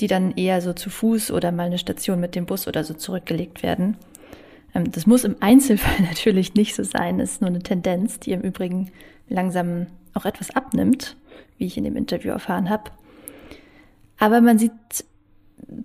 die 0.00 0.08
dann 0.08 0.32
eher 0.32 0.60
so 0.60 0.72
zu 0.72 0.90
Fuß 0.90 1.30
oder 1.30 1.52
mal 1.52 1.66
eine 1.66 1.78
Station 1.78 2.18
mit 2.18 2.34
dem 2.34 2.46
Bus 2.46 2.66
oder 2.66 2.82
so 2.82 2.94
zurückgelegt 2.94 3.62
werden. 3.62 3.96
Ähm, 4.74 4.90
das 4.90 5.06
muss 5.06 5.24
im 5.24 5.36
Einzelfall 5.40 6.00
natürlich 6.08 6.54
nicht 6.54 6.74
so 6.74 6.82
sein. 6.82 7.18
Das 7.18 7.32
ist 7.32 7.40
nur 7.40 7.50
eine 7.50 7.62
Tendenz, 7.62 8.20
die 8.20 8.32
im 8.32 8.42
Übrigen 8.42 8.90
langsam 9.28 9.86
auch 10.14 10.24
etwas 10.24 10.54
abnimmt, 10.54 11.16
wie 11.58 11.66
ich 11.66 11.76
in 11.76 11.84
dem 11.84 11.96
Interview 11.96 12.30
erfahren 12.30 12.68
habe. 12.68 12.90
Aber 14.18 14.40
man 14.40 14.58
sieht 14.58 14.72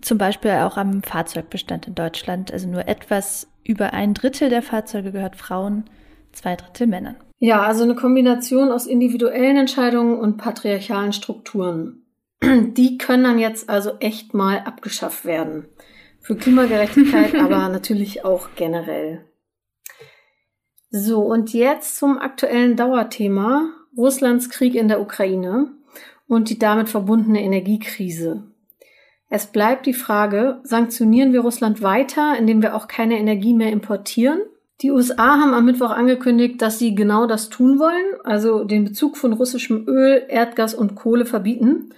zum 0.01 0.17
Beispiel 0.17 0.51
auch 0.51 0.77
am 0.77 1.01
Fahrzeugbestand 1.03 1.87
in 1.87 1.95
Deutschland. 1.95 2.51
Also 2.51 2.67
nur 2.67 2.87
etwas 2.87 3.47
über 3.63 3.93
ein 3.93 4.13
Drittel 4.13 4.49
der 4.49 4.61
Fahrzeuge 4.61 5.11
gehört 5.11 5.35
Frauen, 5.35 5.85
zwei 6.31 6.55
Drittel 6.55 6.87
Männern. 6.87 7.15
Ja, 7.39 7.61
also 7.61 7.83
eine 7.83 7.95
Kombination 7.95 8.71
aus 8.71 8.87
individuellen 8.87 9.57
Entscheidungen 9.57 10.17
und 10.17 10.37
patriarchalen 10.37 11.13
Strukturen. 11.13 12.01
Die 12.43 12.97
können 12.97 13.23
dann 13.23 13.39
jetzt 13.39 13.69
also 13.69 13.91
echt 13.99 14.33
mal 14.33 14.59
abgeschafft 14.59 15.25
werden. 15.25 15.65
Für 16.27 16.35
Klimagerechtigkeit, 16.35 17.35
aber 17.39 17.69
natürlich 17.69 18.25
auch 18.25 18.49
generell. 18.57 19.23
So, 20.89 21.21
und 21.21 21.53
jetzt 21.53 21.95
zum 21.95 22.17
aktuellen 22.17 22.75
Dauerthema 22.75 23.69
Russlands 23.95 24.49
Krieg 24.49 24.75
in 24.75 24.89
der 24.89 24.99
Ukraine 24.99 25.71
und 26.27 26.49
die 26.49 26.59
damit 26.59 26.89
verbundene 26.89 27.41
Energiekrise. 27.41 28.43
Es 29.29 29.47
bleibt 29.47 29.85
die 29.85 29.93
Frage, 29.93 30.59
sanktionieren 30.63 31.31
wir 31.31 31.39
Russland 31.39 31.81
weiter, 31.81 32.37
indem 32.37 32.61
wir 32.61 32.75
auch 32.75 32.89
keine 32.89 33.17
Energie 33.17 33.53
mehr 33.53 33.71
importieren? 33.71 34.41
Die 34.81 34.91
USA 34.91 35.39
haben 35.39 35.53
am 35.53 35.63
Mittwoch 35.63 35.91
angekündigt, 35.91 36.61
dass 36.61 36.77
sie 36.77 36.93
genau 36.93 37.25
das 37.25 37.47
tun 37.47 37.79
wollen, 37.79 38.19
also 38.25 38.65
den 38.65 38.83
Bezug 38.83 39.15
von 39.15 39.31
russischem 39.31 39.87
Öl, 39.87 40.25
Erdgas 40.27 40.73
und 40.73 40.95
Kohle 40.95 41.25
verbieten. 41.25 41.93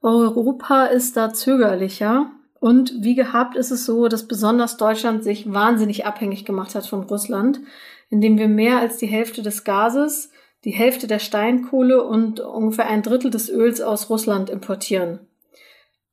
Europa 0.00 0.86
ist 0.86 1.18
da 1.18 1.34
zögerlicher. 1.34 2.30
Und 2.64 3.04
wie 3.04 3.14
gehabt 3.14 3.56
ist 3.56 3.70
es 3.70 3.84
so, 3.84 4.08
dass 4.08 4.26
besonders 4.26 4.78
Deutschland 4.78 5.22
sich 5.22 5.52
wahnsinnig 5.52 6.06
abhängig 6.06 6.46
gemacht 6.46 6.74
hat 6.74 6.86
von 6.86 7.02
Russland, 7.02 7.60
indem 8.08 8.38
wir 8.38 8.48
mehr 8.48 8.78
als 8.78 8.96
die 8.96 9.06
Hälfte 9.06 9.42
des 9.42 9.64
Gases, 9.64 10.30
die 10.64 10.70
Hälfte 10.70 11.06
der 11.06 11.18
Steinkohle 11.18 12.02
und 12.02 12.40
ungefähr 12.40 12.86
ein 12.86 13.02
Drittel 13.02 13.30
des 13.30 13.50
Öls 13.50 13.82
aus 13.82 14.08
Russland 14.08 14.48
importieren. 14.48 15.18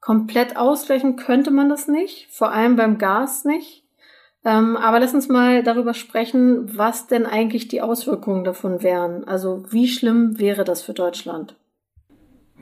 Komplett 0.01 0.58
ausgleichen 0.58 1.15
könnte 1.15 1.51
man 1.51 1.70
das 1.70 1.88
nicht, 1.88 2.27
vor 2.31 2.51
allem 2.51 2.75
beim 2.75 2.98
Gas 2.98 3.46
nicht. 3.46 3.86
Ähm, 4.43 4.75
aber 4.75 5.00
lass 5.00 5.13
uns 5.13 5.29
mal 5.29 5.63
darüber 5.63 5.93
sprechen, 5.93 6.77
was 6.77 7.08
denn 7.08 7.25
eigentlich 7.25 7.70
die 7.70 7.81
Auswirkungen 7.81 8.43
davon 8.43 8.84
wären. 8.84 9.24
Also 9.24 9.63
wie 9.72 9.88
schlimm 9.88 10.38
wäre 10.38 10.65
das 10.65 10.81
für 10.81 10.93
Deutschland? 10.93 11.55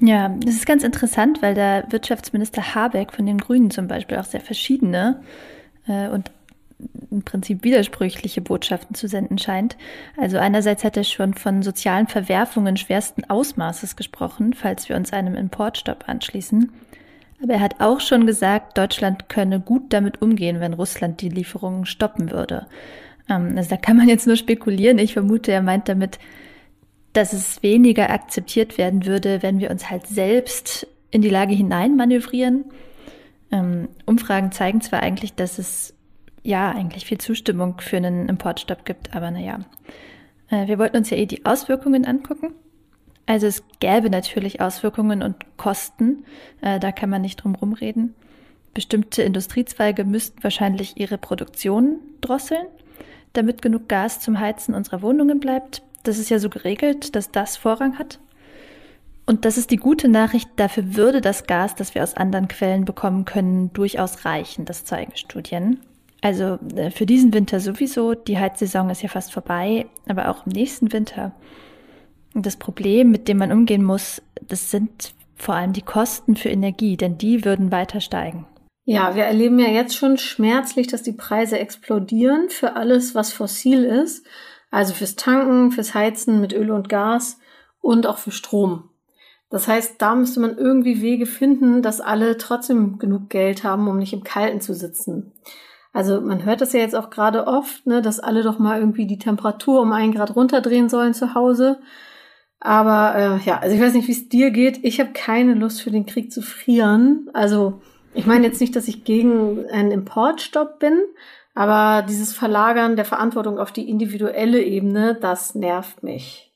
Ja, 0.01 0.29
das 0.29 0.55
ist 0.55 0.65
ganz 0.65 0.83
interessant, 0.83 1.41
weil 1.41 1.55
der 1.55 1.85
Wirtschaftsminister 1.89 2.73
Habeck 2.73 3.11
von 3.11 3.25
den 3.25 3.37
Grünen 3.37 3.69
zum 3.69 3.87
Beispiel 3.87 4.17
auch 4.17 4.25
sehr 4.25 4.41
verschiedene 4.41 5.21
äh, 5.87 6.07
und 6.07 6.31
im 7.11 7.23
Prinzip 7.23 7.63
widersprüchliche 7.63 8.39
Botschaften 8.39 8.95
zu 8.95 9.07
senden 9.07 9.37
scheint. 9.37 9.75
Also 10.15 10.37
einerseits 10.37 10.85
hat 10.85 10.95
er 10.95 11.03
schon 11.03 11.33
von 11.33 11.61
sozialen 11.61 12.07
Verwerfungen 12.07 12.77
schwersten 12.77 13.25
Ausmaßes 13.25 13.97
gesprochen, 13.97 14.53
falls 14.53 14.87
wir 14.87 14.95
uns 14.95 15.11
einem 15.11 15.35
Importstopp 15.35 16.07
anschließen. 16.07 16.71
Aber 17.41 17.53
er 17.53 17.61
hat 17.61 17.79
auch 17.79 17.99
schon 17.99 18.25
gesagt, 18.25 18.77
Deutschland 18.77 19.27
könne 19.27 19.59
gut 19.59 19.91
damit 19.93 20.21
umgehen, 20.21 20.59
wenn 20.59 20.73
Russland 20.73 21.21
die 21.21 21.29
Lieferungen 21.29 21.85
stoppen 21.85 22.31
würde. 22.31 22.67
Ähm, 23.29 23.53
also 23.57 23.69
da 23.69 23.77
kann 23.77 23.97
man 23.97 24.07
jetzt 24.07 24.27
nur 24.27 24.37
spekulieren. 24.37 24.97
Ich 24.97 25.13
vermute, 25.13 25.51
er 25.51 25.61
meint 25.61 25.89
damit, 25.89 26.19
dass 27.13 27.33
es 27.33 27.63
weniger 27.63 28.09
akzeptiert 28.09 28.77
werden 28.77 29.05
würde, 29.05 29.41
wenn 29.41 29.59
wir 29.59 29.71
uns 29.71 29.89
halt 29.89 30.07
selbst 30.07 30.87
in 31.11 31.21
die 31.21 31.29
Lage 31.29 31.53
hinein 31.53 31.95
manövrieren. 31.95 32.65
Ähm, 33.51 33.89
Umfragen 34.05 34.51
zeigen 34.51 34.81
zwar 34.81 35.01
eigentlich, 35.01 35.33
dass 35.33 35.57
es 35.57 35.95
ja 36.43 36.71
eigentlich 36.71 37.05
viel 37.05 37.17
Zustimmung 37.17 37.79
für 37.81 37.97
einen 37.97 38.29
Importstopp 38.29 38.85
gibt, 38.85 39.15
aber 39.15 39.31
naja. 39.31 39.59
Äh, 40.49 40.67
wir 40.67 40.77
wollten 40.79 40.97
uns 40.97 41.09
ja 41.09 41.17
eh 41.17 41.25
die 41.25 41.45
Auswirkungen 41.45 42.05
angucken. 42.05 42.53
Also 43.25 43.47
es 43.47 43.63
gäbe 43.79 44.09
natürlich 44.09 44.61
Auswirkungen 44.61 45.21
und 45.21 45.35
Kosten, 45.57 46.25
äh, 46.61 46.79
da 46.79 46.91
kann 46.91 47.09
man 47.09 47.21
nicht 47.21 47.37
drum 47.37 47.55
rumreden. 47.55 48.15
Bestimmte 48.73 49.23
Industriezweige 49.23 50.03
müssten 50.03 50.43
wahrscheinlich 50.43 50.97
ihre 50.97 51.17
Produktion 51.17 51.99
drosseln, 52.21 52.65
damit 53.33 53.61
genug 53.61 53.87
Gas 53.87 54.19
zum 54.19 54.39
Heizen 54.39 54.73
unserer 54.73 55.01
Wohnungen 55.01 55.39
bleibt. 55.39 55.83
Das 56.03 56.17
ist 56.17 56.29
ja 56.29 56.39
so 56.39 56.49
geregelt, 56.49 57.15
dass 57.15 57.31
das 57.31 57.57
Vorrang 57.57 57.97
hat. 57.97 58.19
Und 59.25 59.45
das 59.45 59.57
ist 59.57 59.69
die 59.69 59.77
gute 59.77 60.07
Nachricht, 60.07 60.49
dafür 60.55 60.95
würde 60.95 61.21
das 61.21 61.45
Gas, 61.45 61.75
das 61.75 61.93
wir 61.93 62.01
aus 62.01 62.15
anderen 62.15 62.47
Quellen 62.47 62.85
bekommen 62.85 63.25
können, 63.25 63.71
durchaus 63.73 64.25
reichen, 64.25 64.65
das 64.65 64.85
zeigen 64.85 65.15
Studien. 65.15 65.81
Also 66.21 66.57
äh, 66.75 66.89
für 66.89 67.05
diesen 67.05 67.33
Winter 67.33 67.59
sowieso, 67.59 68.15
die 68.15 68.39
Heizsaison 68.39 68.89
ist 68.89 69.03
ja 69.03 69.09
fast 69.09 69.31
vorbei, 69.31 69.85
aber 70.07 70.29
auch 70.29 70.45
im 70.47 70.53
nächsten 70.53 70.91
Winter 70.91 71.33
das 72.33 72.57
Problem, 72.57 73.11
mit 73.11 73.27
dem 73.27 73.37
man 73.37 73.51
umgehen 73.51 73.83
muss, 73.83 74.21
das 74.47 74.71
sind 74.71 75.13
vor 75.35 75.55
allem 75.55 75.73
die 75.73 75.81
Kosten 75.81 76.35
für 76.35 76.49
Energie, 76.49 76.97
denn 76.97 77.17
die 77.17 77.45
würden 77.45 77.71
weiter 77.71 78.01
steigen. 78.01 78.45
Ja, 78.85 79.15
wir 79.15 79.23
erleben 79.23 79.59
ja 79.59 79.67
jetzt 79.67 79.95
schon 79.95 80.17
schmerzlich, 80.17 80.87
dass 80.87 81.03
die 81.03 81.13
Preise 81.13 81.59
explodieren 81.59 82.49
für 82.49 82.75
alles, 82.75 83.13
was 83.13 83.31
fossil 83.31 83.83
ist. 83.83 84.25
Also 84.71 84.93
fürs 84.93 85.15
Tanken, 85.15 85.71
fürs 85.71 85.93
Heizen 85.93 86.41
mit 86.41 86.53
Öl 86.53 86.71
und 86.71 86.89
Gas 86.89 87.39
und 87.81 88.07
auch 88.07 88.17
für 88.17 88.31
Strom. 88.31 88.89
Das 89.49 89.67
heißt, 89.67 89.95
da 89.99 90.13
müsste 90.13 90.39
man 90.39 90.57
irgendwie 90.57 91.01
Wege 91.01 91.25
finden, 91.25 91.81
dass 91.81 92.01
alle 92.01 92.37
trotzdem 92.37 92.99
genug 92.99 93.29
Geld 93.29 93.63
haben, 93.63 93.87
um 93.87 93.97
nicht 93.97 94.13
im 94.13 94.23
Kalten 94.23 94.61
zu 94.61 94.75
sitzen. 94.75 95.31
Also 95.91 96.21
man 96.21 96.45
hört 96.45 96.61
das 96.61 96.73
ja 96.73 96.81
jetzt 96.81 96.95
auch 96.95 97.09
gerade 97.09 97.47
oft, 97.47 97.87
ne, 97.87 98.01
dass 98.03 98.19
alle 98.19 98.43
doch 98.43 98.59
mal 98.59 98.79
irgendwie 98.79 99.07
die 99.07 99.17
Temperatur 99.17 99.81
um 99.81 99.91
einen 99.91 100.13
Grad 100.13 100.35
runterdrehen 100.35 100.87
sollen 100.87 101.15
zu 101.15 101.33
Hause. 101.33 101.79
Aber 102.59 103.15
äh, 103.15 103.45
ja, 103.45 103.57
also 103.57 103.75
ich 103.75 103.81
weiß 103.81 103.93
nicht, 103.93 104.07
wie 104.07 104.13
es 104.13 104.29
dir 104.29 104.51
geht. 104.51 104.83
Ich 104.83 104.99
habe 104.99 105.11
keine 105.13 105.55
Lust 105.55 105.81
für 105.81 105.91
den 105.91 106.05
Krieg 106.05 106.31
zu 106.31 106.41
frieren. 106.43 107.29
Also 107.33 107.81
ich 108.13 108.27
meine 108.27 108.45
jetzt 108.45 108.61
nicht, 108.61 108.75
dass 108.75 108.87
ich 108.87 109.03
gegen 109.03 109.65
einen 109.69 109.91
Importstopp 109.91 110.79
bin, 110.79 110.99
aber 111.59 112.03
dieses 112.07 112.33
Verlagern 112.33 112.95
der 112.95 113.03
Verantwortung 113.03 113.59
auf 113.59 113.73
die 113.73 113.89
individuelle 113.89 114.63
Ebene, 114.63 115.17
das 115.19 115.55
nervt 115.55 116.03
mich. 116.03 116.53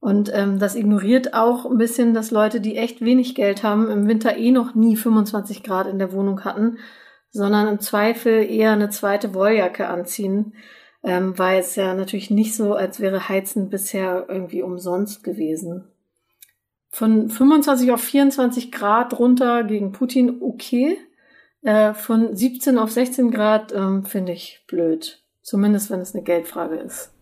Und 0.00 0.32
ähm, 0.34 0.58
das 0.58 0.74
ignoriert 0.74 1.32
auch 1.32 1.64
ein 1.64 1.78
bisschen, 1.78 2.12
dass 2.12 2.32
Leute, 2.32 2.60
die 2.60 2.76
echt 2.76 3.00
wenig 3.00 3.36
Geld 3.36 3.62
haben, 3.62 3.88
im 3.88 4.08
Winter 4.08 4.36
eh 4.36 4.50
noch 4.50 4.74
nie 4.74 4.96
25 4.96 5.62
Grad 5.62 5.86
in 5.86 6.00
der 6.00 6.10
Wohnung 6.10 6.44
hatten, 6.44 6.78
sondern 7.30 7.68
im 7.68 7.78
Zweifel 7.78 8.50
eher 8.50 8.72
eine 8.72 8.90
zweite 8.90 9.32
Wolljacke 9.32 9.86
anziehen 9.86 10.54
ähm, 11.04 11.38
war 11.38 11.54
es 11.54 11.76
ja 11.76 11.94
natürlich 11.94 12.30
nicht 12.30 12.56
so, 12.56 12.74
als 12.74 12.98
wäre 12.98 13.28
Heizen 13.28 13.70
bisher 13.70 14.26
irgendwie 14.28 14.62
umsonst 14.62 15.22
gewesen. 15.22 15.84
Von 16.88 17.30
25 17.30 17.92
auf 17.92 18.00
24 18.00 18.72
Grad 18.72 19.16
runter 19.20 19.62
gegen 19.62 19.92
Putin 19.92 20.38
okay. 20.40 20.98
Äh, 21.62 21.94
von 21.94 22.36
17 22.36 22.78
auf 22.78 22.90
16 22.90 23.30
Grad 23.30 23.72
ähm, 23.72 24.04
finde 24.04 24.32
ich 24.32 24.64
blöd. 24.66 25.22
Zumindest 25.42 25.90
wenn 25.90 26.00
es 26.00 26.14
eine 26.14 26.24
Geldfrage 26.24 26.76
ist. 26.76 27.12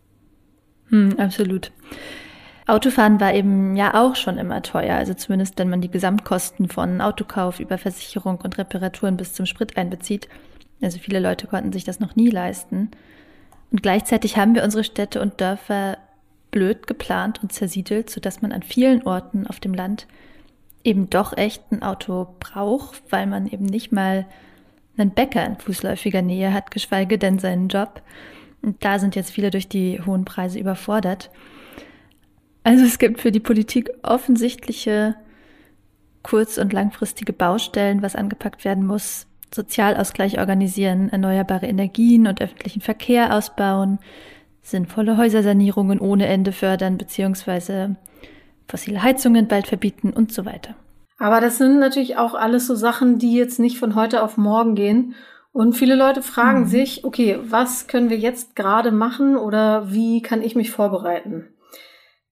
Hm, 0.89 1.19
absolut. 1.19 1.73
Autofahren 2.67 3.21
war 3.21 3.35
eben 3.35 3.77
ja 3.77 3.93
auch 3.95 4.17
schon 4.17 4.39
immer 4.39 4.63
teuer, 4.63 4.97
also 4.97 5.13
zumindest 5.13 5.59
wenn 5.59 5.69
man 5.69 5.83
die 5.83 5.91
Gesamtkosten 5.91 6.69
von 6.69 7.03
Autokauf 7.03 7.61
über 7.61 7.77
Versicherung 7.77 8.39
und 8.43 8.57
Reparaturen 8.57 9.19
bis 9.19 9.35
zum 9.35 9.45
Sprit 9.45 9.77
einbezieht. 9.77 10.29
Also 10.81 10.99
viele 10.99 11.21
Leute 11.21 11.47
konnten 11.47 11.73
sich 11.73 11.85
das 11.85 12.01
noch 12.01 12.17
nie 12.17 12.31
leisten. 12.31 12.91
Und 13.71 13.83
gleichzeitig 13.83 14.39
haben 14.39 14.55
wir 14.55 14.65
unsere 14.65 14.85
Städte 14.85 15.21
und 15.21 15.41
Dörfer 15.41 15.99
blöd 16.51 16.87
geplant 16.87 17.43
und 17.43 17.53
zersiedelt, 17.53 18.09
sodass 18.09 18.41
man 18.41 18.53
an 18.53 18.63
vielen 18.63 19.03
Orten 19.03 19.47
auf 19.47 19.61
dem 19.61 19.75
Land 19.75 20.07
eben 20.85 21.11
doch 21.11 21.37
echt 21.37 21.73
ein 21.73 21.83
Auto 21.83 22.37
braucht, 22.39 23.03
weil 23.11 23.27
man 23.27 23.47
eben 23.47 23.65
nicht 23.65 23.91
mal 23.91 24.27
einen 24.97 25.11
Bäcker 25.11 25.45
in 25.45 25.57
fußläufiger 25.57 26.23
Nähe 26.23 26.53
hat, 26.53 26.71
geschweige 26.71 27.19
denn 27.19 27.39
seinen 27.39 27.69
Job. 27.69 28.03
Und 28.63 28.85
da 28.85 28.99
sind 28.99 29.17
jetzt 29.17 29.31
viele 29.31 29.51
durch 29.51 29.69
die 29.69 30.01
hohen 30.05 30.25
Preise 30.25 30.59
überfordert. 30.59 31.31
Also 32.63 32.85
es 32.85 32.99
gibt 32.99 33.21
für 33.21 33.33
die 33.33 33.41
Politik 33.41 33.91
offensichtliche 34.03 35.17
kurz- 36.23 36.59
und 36.59 36.73
langfristige 36.73 37.33
Baustellen, 37.33 38.03
was 38.03 38.17
angepackt 38.17 38.65
werden 38.65 38.87
muss, 38.87 39.27
Sozialausgleich 39.55 40.39
organisieren, 40.39 41.11
erneuerbare 41.11 41.67
Energien 41.67 42.27
und 42.27 42.41
öffentlichen 42.41 42.81
Verkehr 42.81 43.35
ausbauen, 43.35 43.99
sinnvolle 44.63 45.17
Häusersanierungen 45.17 46.01
ohne 46.01 46.27
Ende 46.27 46.53
fördern 46.53 46.97
bzw. 46.97 47.95
fossile 48.69 49.03
Heizungen 49.03 49.49
bald 49.49 49.67
verbieten 49.67 50.13
und 50.13 50.33
so 50.33 50.45
weiter. 50.45 50.75
Aber 51.19 51.41
das 51.41 51.59
sind 51.59 51.79
natürlich 51.79 52.17
auch 52.17 52.35
alles 52.35 52.67
so 52.67 52.75
Sachen, 52.75 53.19
die 53.19 53.35
jetzt 53.35 53.59
nicht 53.59 53.79
von 53.79 53.95
heute 53.95 54.23
auf 54.23 54.37
morgen 54.37 54.75
gehen. 54.75 55.15
Und 55.53 55.75
viele 55.75 55.95
Leute 55.95 56.23
fragen 56.23 56.63
mhm. 56.63 56.67
sich, 56.67 57.05
okay, 57.05 57.39
was 57.45 57.87
können 57.87 58.11
wir 58.11 58.19
jetzt 58.19 58.57
gerade 58.57 58.91
machen 58.91 59.37
oder 59.37 59.93
wie 59.93 60.21
kann 60.21 60.43
ich 60.43 60.57
mich 60.57 60.73
vorbereiten? 60.73 61.49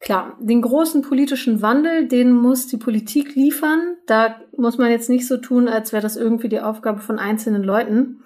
Klar, 0.01 0.37
den 0.41 0.63
großen 0.63 1.03
politischen 1.03 1.63
Wandel, 1.63 2.09
den 2.09 2.33
muss 2.33 2.67
die 2.67 2.77
Politik 2.77 3.37
liefern. 3.37 3.97
Da 4.07 4.41
muss 4.57 4.77
man 4.77 4.91
jetzt 4.91 5.09
nicht 5.09 5.29
so 5.29 5.37
tun, 5.37 5.69
als 5.69 5.93
wäre 5.93 6.03
das 6.03 6.17
irgendwie 6.17 6.49
die 6.49 6.61
Aufgabe 6.61 6.99
von 6.99 7.21
einzelnen 7.21 7.63
Leuten. 7.63 8.25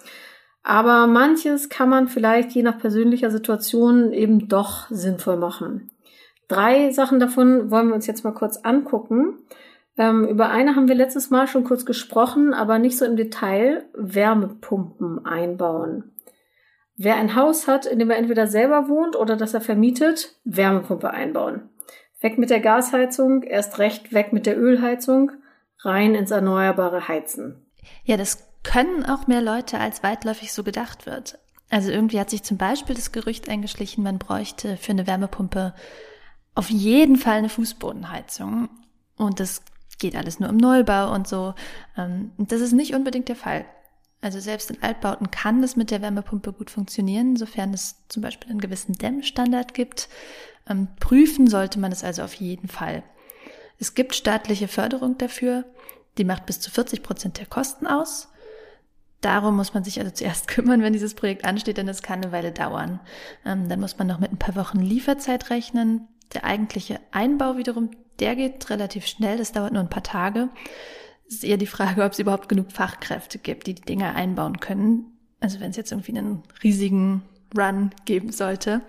Aber 0.63 1.07
manches 1.07 1.69
kann 1.69 1.91
man 1.91 2.09
vielleicht 2.09 2.53
je 2.53 2.63
nach 2.63 2.79
persönlicher 2.79 3.31
Situation 3.31 4.15
eben 4.15 4.49
doch 4.49 4.91
sinnvoll 4.91 5.37
machen. 5.37 5.91
Drei 6.49 6.91
Sachen 6.91 7.19
davon 7.19 7.71
wollen 7.71 7.89
wir 7.89 7.95
uns 7.95 8.07
jetzt 8.07 8.25
mal 8.25 8.35
kurz 8.35 8.59
angucken. 8.59 9.39
Ähm, 9.99 10.29
über 10.29 10.51
eine 10.51 10.77
haben 10.77 10.89
wir 10.89 10.95
letztes 10.95 11.31
Mal 11.31 11.47
schon 11.49 11.65
kurz 11.65 11.87
gesprochen, 11.87 12.55
aber 12.55 12.79
nicht 12.79 12.99
so 12.99 13.05
im 13.05 13.17
Detail. 13.17 13.85
Wärmepumpen 13.95 15.25
einbauen. 15.25 16.13
Wer 16.97 17.17
ein 17.17 17.35
Haus 17.35 17.67
hat, 17.67 17.85
in 17.85 17.99
dem 17.99 18.11
er 18.11 18.17
entweder 18.17 18.47
selber 18.47 18.89
wohnt 18.89 19.17
oder 19.17 19.37
das 19.37 19.55
er 19.55 19.61
vermietet, 19.61 20.37
Wärmepumpe 20.45 21.11
einbauen. 21.11 21.69
Weg 22.21 22.39
mit 22.39 22.49
der 22.49 22.61
Gasheizung, 22.61 23.43
erst 23.43 23.79
recht 23.79 24.15
weg 24.15 24.33
mit 24.33 24.47
der 24.47 24.59
Ölheizung, 24.59 25.33
rein 25.81 26.15
ins 26.15 26.31
erneuerbare 26.31 27.07
Heizen. 27.09 27.67
Ja, 28.05 28.17
das 28.17 28.49
können 28.63 29.05
auch 29.05 29.27
mehr 29.27 29.43
Leute, 29.43 29.79
als 29.79 30.03
weitläufig 30.03 30.53
so 30.53 30.65
gedacht 30.65 31.07
wird. 31.07 31.39
Also 31.69 31.91
irgendwie 31.91 32.19
hat 32.19 32.31
sich 32.31 32.43
zum 32.43 32.57
Beispiel 32.57 32.95
das 32.95 33.13
Gerücht 33.13 33.49
eingeschlichen, 33.49 34.03
man 34.03 34.19
bräuchte 34.19 34.77
für 34.77 34.93
eine 34.93 35.07
Wärmepumpe 35.07 35.75
auf 36.57 36.71
jeden 36.71 37.17
Fall 37.17 37.35
eine 37.35 37.49
Fußbodenheizung. 37.49 38.69
Und 39.17 39.39
das 39.39 39.63
geht 39.99 40.17
alles 40.17 40.41
nur 40.41 40.49
im 40.49 40.57
Neubau 40.57 41.15
und 41.15 41.29
so. 41.29 41.55
Ähm, 41.97 42.33
das 42.39 42.61
ist 42.61 42.73
nicht 42.73 42.95
unbedingt 42.95 43.29
der 43.29 43.37
Fall. 43.37 43.65
Also 44.21 44.41
selbst 44.41 44.71
in 44.71 44.83
Altbauten 44.83 45.31
kann 45.31 45.63
es 45.63 45.77
mit 45.77 45.91
der 45.91 46.03
Wärmepumpe 46.03 46.53
gut 46.53 46.71
funktionieren, 46.71 47.37
sofern 47.37 47.73
es 47.75 47.97
zum 48.09 48.23
Beispiel 48.23 48.51
einen 48.51 48.61
gewissen 48.61 48.95
Dämmstandard 48.95 49.75
gibt. 49.75 50.09
Ähm, 50.69 50.89
prüfen 50.99 51.47
sollte 51.47 51.79
man 51.79 51.93
es 51.93 52.03
also 52.03 52.23
auf 52.23 52.35
jeden 52.35 52.69
Fall. 52.69 53.03
Es 53.79 53.95
gibt 53.95 54.15
staatliche 54.15 54.69
Förderung 54.69 55.19
dafür, 55.19 55.65
die 56.17 56.25
macht 56.25 56.47
bis 56.47 56.61
zu 56.61 56.71
40 56.71 57.03
Prozent 57.03 57.39
der 57.39 57.47
Kosten 57.47 57.87
aus. 57.87 58.29
Darum 59.21 59.57
muss 59.57 59.75
man 59.75 59.85
sich 59.85 59.99
also 60.01 60.11
zuerst 60.11 60.49
kümmern, 60.49 60.83
wenn 60.83 60.95
dieses 60.95 61.15
Projekt 61.15 61.45
ansteht, 61.45 61.77
denn 61.77 61.89
es 61.89 62.03
kann 62.03 62.23
eine 62.23 62.33
Weile 62.33 62.53
dauern. 62.53 63.01
Ähm, 63.45 63.69
dann 63.69 63.81
muss 63.81 63.99
man 63.99 64.07
noch 64.07 64.19
mit 64.19 64.33
ein 64.33 64.39
paar 64.39 64.57
Wochen 64.57 64.81
Lieferzeit 64.81 65.51
rechnen. 65.51 66.09
Der 66.35 66.45
eigentliche 66.45 67.01
Einbau 67.13 67.57
wiederum, 67.57 67.91
der 68.19 68.37
geht 68.37 68.69
relativ 68.71 69.07
schnell, 69.07 69.39
das 69.39 69.53
dauert 69.53 69.73
nur 69.73 69.83
ein 69.83 69.91
paar 69.91 70.03
Tage. 70.03 70.49
Es 71.29 71.37
ist 71.37 71.45
eher 71.45 71.57
die 71.57 71.67
Frage, 71.67 72.05
ob 72.05 72.13
es 72.13 72.19
überhaupt 72.19 72.49
genug 72.49 72.73
Fachkräfte 72.73 73.39
gibt, 73.39 73.67
die 73.67 73.75
die 73.75 73.83
Dinge 73.83 74.15
einbauen 74.15 74.61
können. 74.61 75.19
Also 75.41 75.61
wenn 75.61 75.71
es 75.71 75.77
jetzt 75.77 75.93
irgendwie 75.93 76.17
einen 76.17 76.43
riesigen 76.63 77.23
Run 77.57 77.91
geben 78.05 78.33
sollte. 78.33 78.83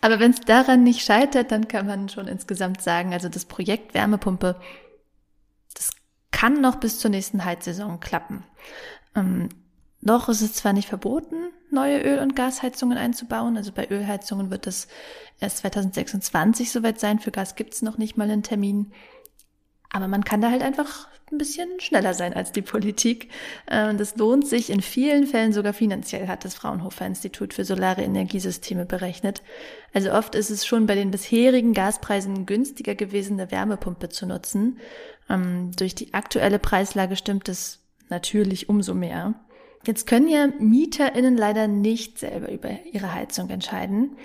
Aber 0.00 0.20
wenn 0.20 0.30
es 0.30 0.40
daran 0.40 0.84
nicht 0.84 1.04
scheitert, 1.04 1.50
dann 1.50 1.68
kann 1.68 1.86
man 1.86 2.08
schon 2.08 2.28
insgesamt 2.28 2.80
sagen, 2.82 3.12
also 3.12 3.28
das 3.28 3.44
Projekt 3.44 3.94
Wärmepumpe, 3.94 4.56
das 5.74 5.90
kann 6.30 6.60
noch 6.60 6.76
bis 6.76 7.00
zur 7.00 7.10
nächsten 7.10 7.44
Heizsaison 7.44 7.98
klappen. 7.98 8.44
Ähm, 9.16 9.48
noch 10.00 10.28
ist 10.28 10.42
es 10.42 10.54
zwar 10.54 10.72
nicht 10.72 10.88
verboten, 10.88 11.36
neue 11.70 12.00
Öl- 12.00 12.20
und 12.20 12.36
Gasheizungen 12.36 12.98
einzubauen. 12.98 13.56
Also 13.56 13.72
bei 13.72 13.90
Ölheizungen 13.90 14.50
wird 14.50 14.66
es 14.66 14.88
erst 15.40 15.58
2026 15.58 16.70
soweit 16.70 17.00
sein. 17.00 17.18
Für 17.18 17.30
Gas 17.32 17.56
gibt 17.56 17.74
es 17.74 17.82
noch 17.82 17.98
nicht 17.98 18.16
mal 18.16 18.30
einen 18.30 18.42
Termin. 18.42 18.92
Aber 19.90 20.06
man 20.06 20.24
kann 20.24 20.40
da 20.40 20.50
halt 20.50 20.62
einfach 20.62 21.08
ein 21.32 21.38
bisschen 21.38 21.80
schneller 21.80 22.14
sein 22.14 22.32
als 22.32 22.52
die 22.52 22.62
Politik. 22.62 23.30
Ähm, 23.70 23.98
das 23.98 24.16
lohnt 24.16 24.46
sich 24.46 24.70
in 24.70 24.80
vielen 24.80 25.26
Fällen 25.26 25.52
sogar 25.52 25.72
finanziell, 25.72 26.28
hat 26.28 26.44
das 26.44 26.54
Fraunhofer 26.54 27.06
Institut 27.06 27.52
für 27.52 27.64
Solare 27.64 28.02
Energiesysteme 28.02 28.86
berechnet. 28.86 29.42
Also 29.92 30.12
oft 30.12 30.34
ist 30.34 30.50
es 30.50 30.66
schon 30.66 30.86
bei 30.86 30.94
den 30.94 31.10
bisherigen 31.10 31.74
Gaspreisen 31.74 32.46
günstiger 32.46 32.94
gewesen, 32.94 33.38
eine 33.38 33.50
Wärmepumpe 33.50 34.08
zu 34.08 34.26
nutzen. 34.26 34.78
Ähm, 35.28 35.72
durch 35.76 35.94
die 35.94 36.14
aktuelle 36.14 36.58
Preislage 36.58 37.16
stimmt 37.16 37.48
es 37.48 37.80
natürlich 38.08 38.68
umso 38.68 38.94
mehr. 38.94 39.34
Jetzt 39.86 40.06
können 40.06 40.28
ja 40.28 40.48
MieterInnen 40.58 41.36
leider 41.36 41.68
nicht 41.68 42.18
selber 42.18 42.52
über 42.52 42.70
ihre 42.92 43.14
Heizung 43.14 43.50
entscheiden. 43.50 44.16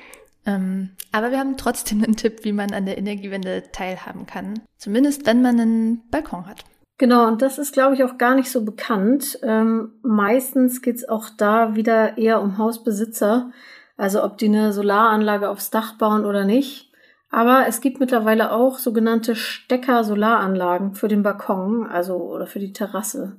Ähm, 0.46 0.92
aber 1.12 1.32
wir 1.32 1.40
haben 1.40 1.58
trotzdem 1.58 2.04
einen 2.04 2.16
Tipp, 2.16 2.44
wie 2.44 2.52
man 2.52 2.74
an 2.74 2.86
der 2.86 2.98
Energiewende 2.98 3.64
teilhaben 3.72 4.26
kann. 4.26 4.60
Zumindest 4.78 5.26
wenn 5.26 5.42
man 5.42 5.60
einen 5.60 6.10
Balkon 6.10 6.48
hat. 6.48 6.64
Genau, 6.98 7.28
und 7.28 7.42
das 7.42 7.58
ist, 7.58 7.74
glaube 7.74 7.96
ich, 7.96 8.04
auch 8.04 8.18
gar 8.18 8.36
nicht 8.36 8.52
so 8.52 8.64
bekannt. 8.64 9.40
Ähm, 9.42 9.94
meistens 10.04 10.82
geht 10.82 10.98
es 10.98 11.10
auch 11.10 11.30
da 11.38 11.76
wieder 11.76 12.18
eher 12.18 12.42
um 12.42 12.58
Hausbesitzer, 12.58 13.52
also 13.98 14.24
ob 14.24 14.38
die 14.38 14.46
eine 14.46 14.74
Solaranlage 14.74 15.50
aufs 15.50 15.70
Dach 15.70 15.98
bauen 15.98 16.26
oder 16.26 16.46
nicht. 16.46 16.92
Aber 17.30 17.66
es 17.68 17.82
gibt 17.82 18.00
mittlerweile 18.00 18.52
auch 18.52 18.78
sogenannte 18.78 19.36
Stecker-Solaranlagen 19.36 20.94
für 20.94 21.08
den 21.08 21.24
Balkon, 21.24 21.88
also 21.88 22.16
oder 22.18 22.46
für 22.46 22.60
die 22.60 22.74
Terrasse. 22.74 23.38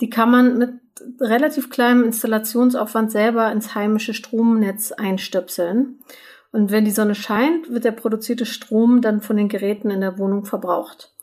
Die 0.00 0.10
kann 0.10 0.30
man 0.30 0.58
mit 0.58 0.70
relativ 1.20 1.70
kleinem 1.70 2.04
Installationsaufwand 2.04 3.10
selber 3.10 3.50
ins 3.52 3.74
heimische 3.74 4.14
Stromnetz 4.14 4.92
einstöpseln. 4.92 6.00
Und 6.52 6.70
wenn 6.70 6.84
die 6.84 6.90
Sonne 6.90 7.14
scheint, 7.14 7.70
wird 7.70 7.84
der 7.84 7.92
produzierte 7.92 8.46
Strom 8.46 9.02
dann 9.02 9.20
von 9.20 9.36
den 9.36 9.48
Geräten 9.48 9.90
in 9.90 10.00
der 10.00 10.18
Wohnung 10.18 10.44
verbraucht. 10.44 11.14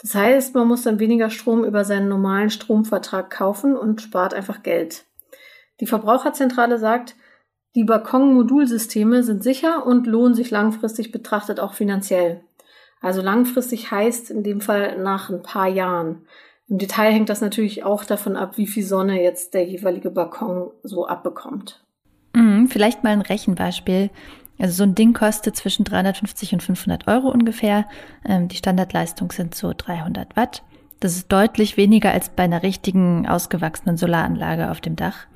Das 0.00 0.14
heißt, 0.14 0.54
man 0.54 0.68
muss 0.68 0.82
dann 0.82 1.00
weniger 1.00 1.30
Strom 1.30 1.64
über 1.64 1.84
seinen 1.84 2.08
normalen 2.08 2.50
Stromvertrag 2.50 3.30
kaufen 3.30 3.76
und 3.76 4.00
spart 4.00 4.32
einfach 4.32 4.62
Geld. 4.62 5.04
Die 5.80 5.86
Verbraucherzentrale 5.86 6.78
sagt, 6.78 7.16
die 7.74 7.84
Balkon-Modulsysteme 7.84 9.22
sind 9.22 9.42
sicher 9.42 9.84
und 9.84 10.06
lohnen 10.06 10.34
sich 10.34 10.50
langfristig 10.50 11.12
betrachtet 11.12 11.60
auch 11.60 11.74
finanziell. 11.74 12.42
Also 13.00 13.22
langfristig 13.22 13.90
heißt 13.90 14.30
in 14.30 14.42
dem 14.42 14.60
Fall 14.60 14.98
nach 14.98 15.30
ein 15.30 15.42
paar 15.42 15.68
Jahren. 15.68 16.26
Im 16.68 16.78
Detail 16.78 17.12
hängt 17.12 17.28
das 17.28 17.40
natürlich 17.40 17.84
auch 17.84 18.04
davon 18.04 18.36
ab, 18.36 18.58
wie 18.58 18.66
viel 18.66 18.84
Sonne 18.84 19.22
jetzt 19.22 19.54
der 19.54 19.64
jeweilige 19.64 20.10
Balkon 20.10 20.70
so 20.82 21.06
abbekommt. 21.06 21.82
Mhm, 22.34 22.68
vielleicht 22.68 23.04
mal 23.04 23.10
ein 23.10 23.22
Rechenbeispiel. 23.22 24.10
Also 24.58 24.74
so 24.74 24.82
ein 24.82 24.94
Ding 24.94 25.14
kostet 25.14 25.56
zwischen 25.56 25.84
350 25.84 26.52
und 26.52 26.62
500 26.62 27.06
Euro 27.06 27.28
ungefähr. 27.28 27.86
Ähm, 28.24 28.48
die 28.48 28.56
Standardleistung 28.56 29.32
sind 29.32 29.54
so 29.54 29.72
300 29.76 30.36
Watt. 30.36 30.62
Das 31.00 31.14
ist 31.14 31.32
deutlich 31.32 31.76
weniger 31.76 32.12
als 32.12 32.28
bei 32.30 32.42
einer 32.42 32.62
richtigen 32.62 33.26
ausgewachsenen 33.26 33.96
Solaranlage 33.96 34.70
auf 34.70 34.80
dem 34.80 34.96
Dach. 34.96 35.26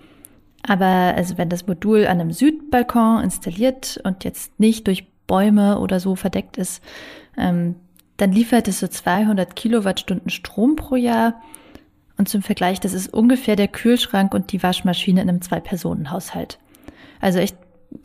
Aber 0.67 0.87
also 0.87 1.39
wenn 1.39 1.49
das 1.49 1.67
Modul 1.67 2.07
an 2.07 2.21
einem 2.21 2.33
Südbalkon 2.33 3.23
installiert 3.23 4.01
und 4.05 4.25
jetzt 4.25 4.59
nicht 4.59 4.87
durch 4.87 5.07
Bäume 5.27 5.79
oder 5.79 5.99
so 6.01 6.17
verdeckt 6.17 6.59
ist, 6.59 6.83
ähm, 7.37 7.77
dann 8.17 8.33
liefert 8.33 8.69
es 8.69 8.81
so 8.81 8.89
200 8.89 9.57
Kilowattstunden 9.57 10.31
Strom 10.31 10.77
pro 10.77 10.97
Jahr. 10.97 11.41
Und 12.19 12.29
zum 12.29 12.43
Vergleich, 12.43 12.79
das 12.79 12.93
ist 12.93 13.13
ungefähr 13.13 13.57
der 13.57 13.69
Kühlschrank 13.69 14.35
und 14.35 14.53
die 14.53 14.63
Waschmaschine 14.63 15.23
in 15.23 15.29
einem 15.29 15.43
Zwei-Personen-Haushalt. 15.43 16.59
Also 17.21 17.39
echt 17.39 17.57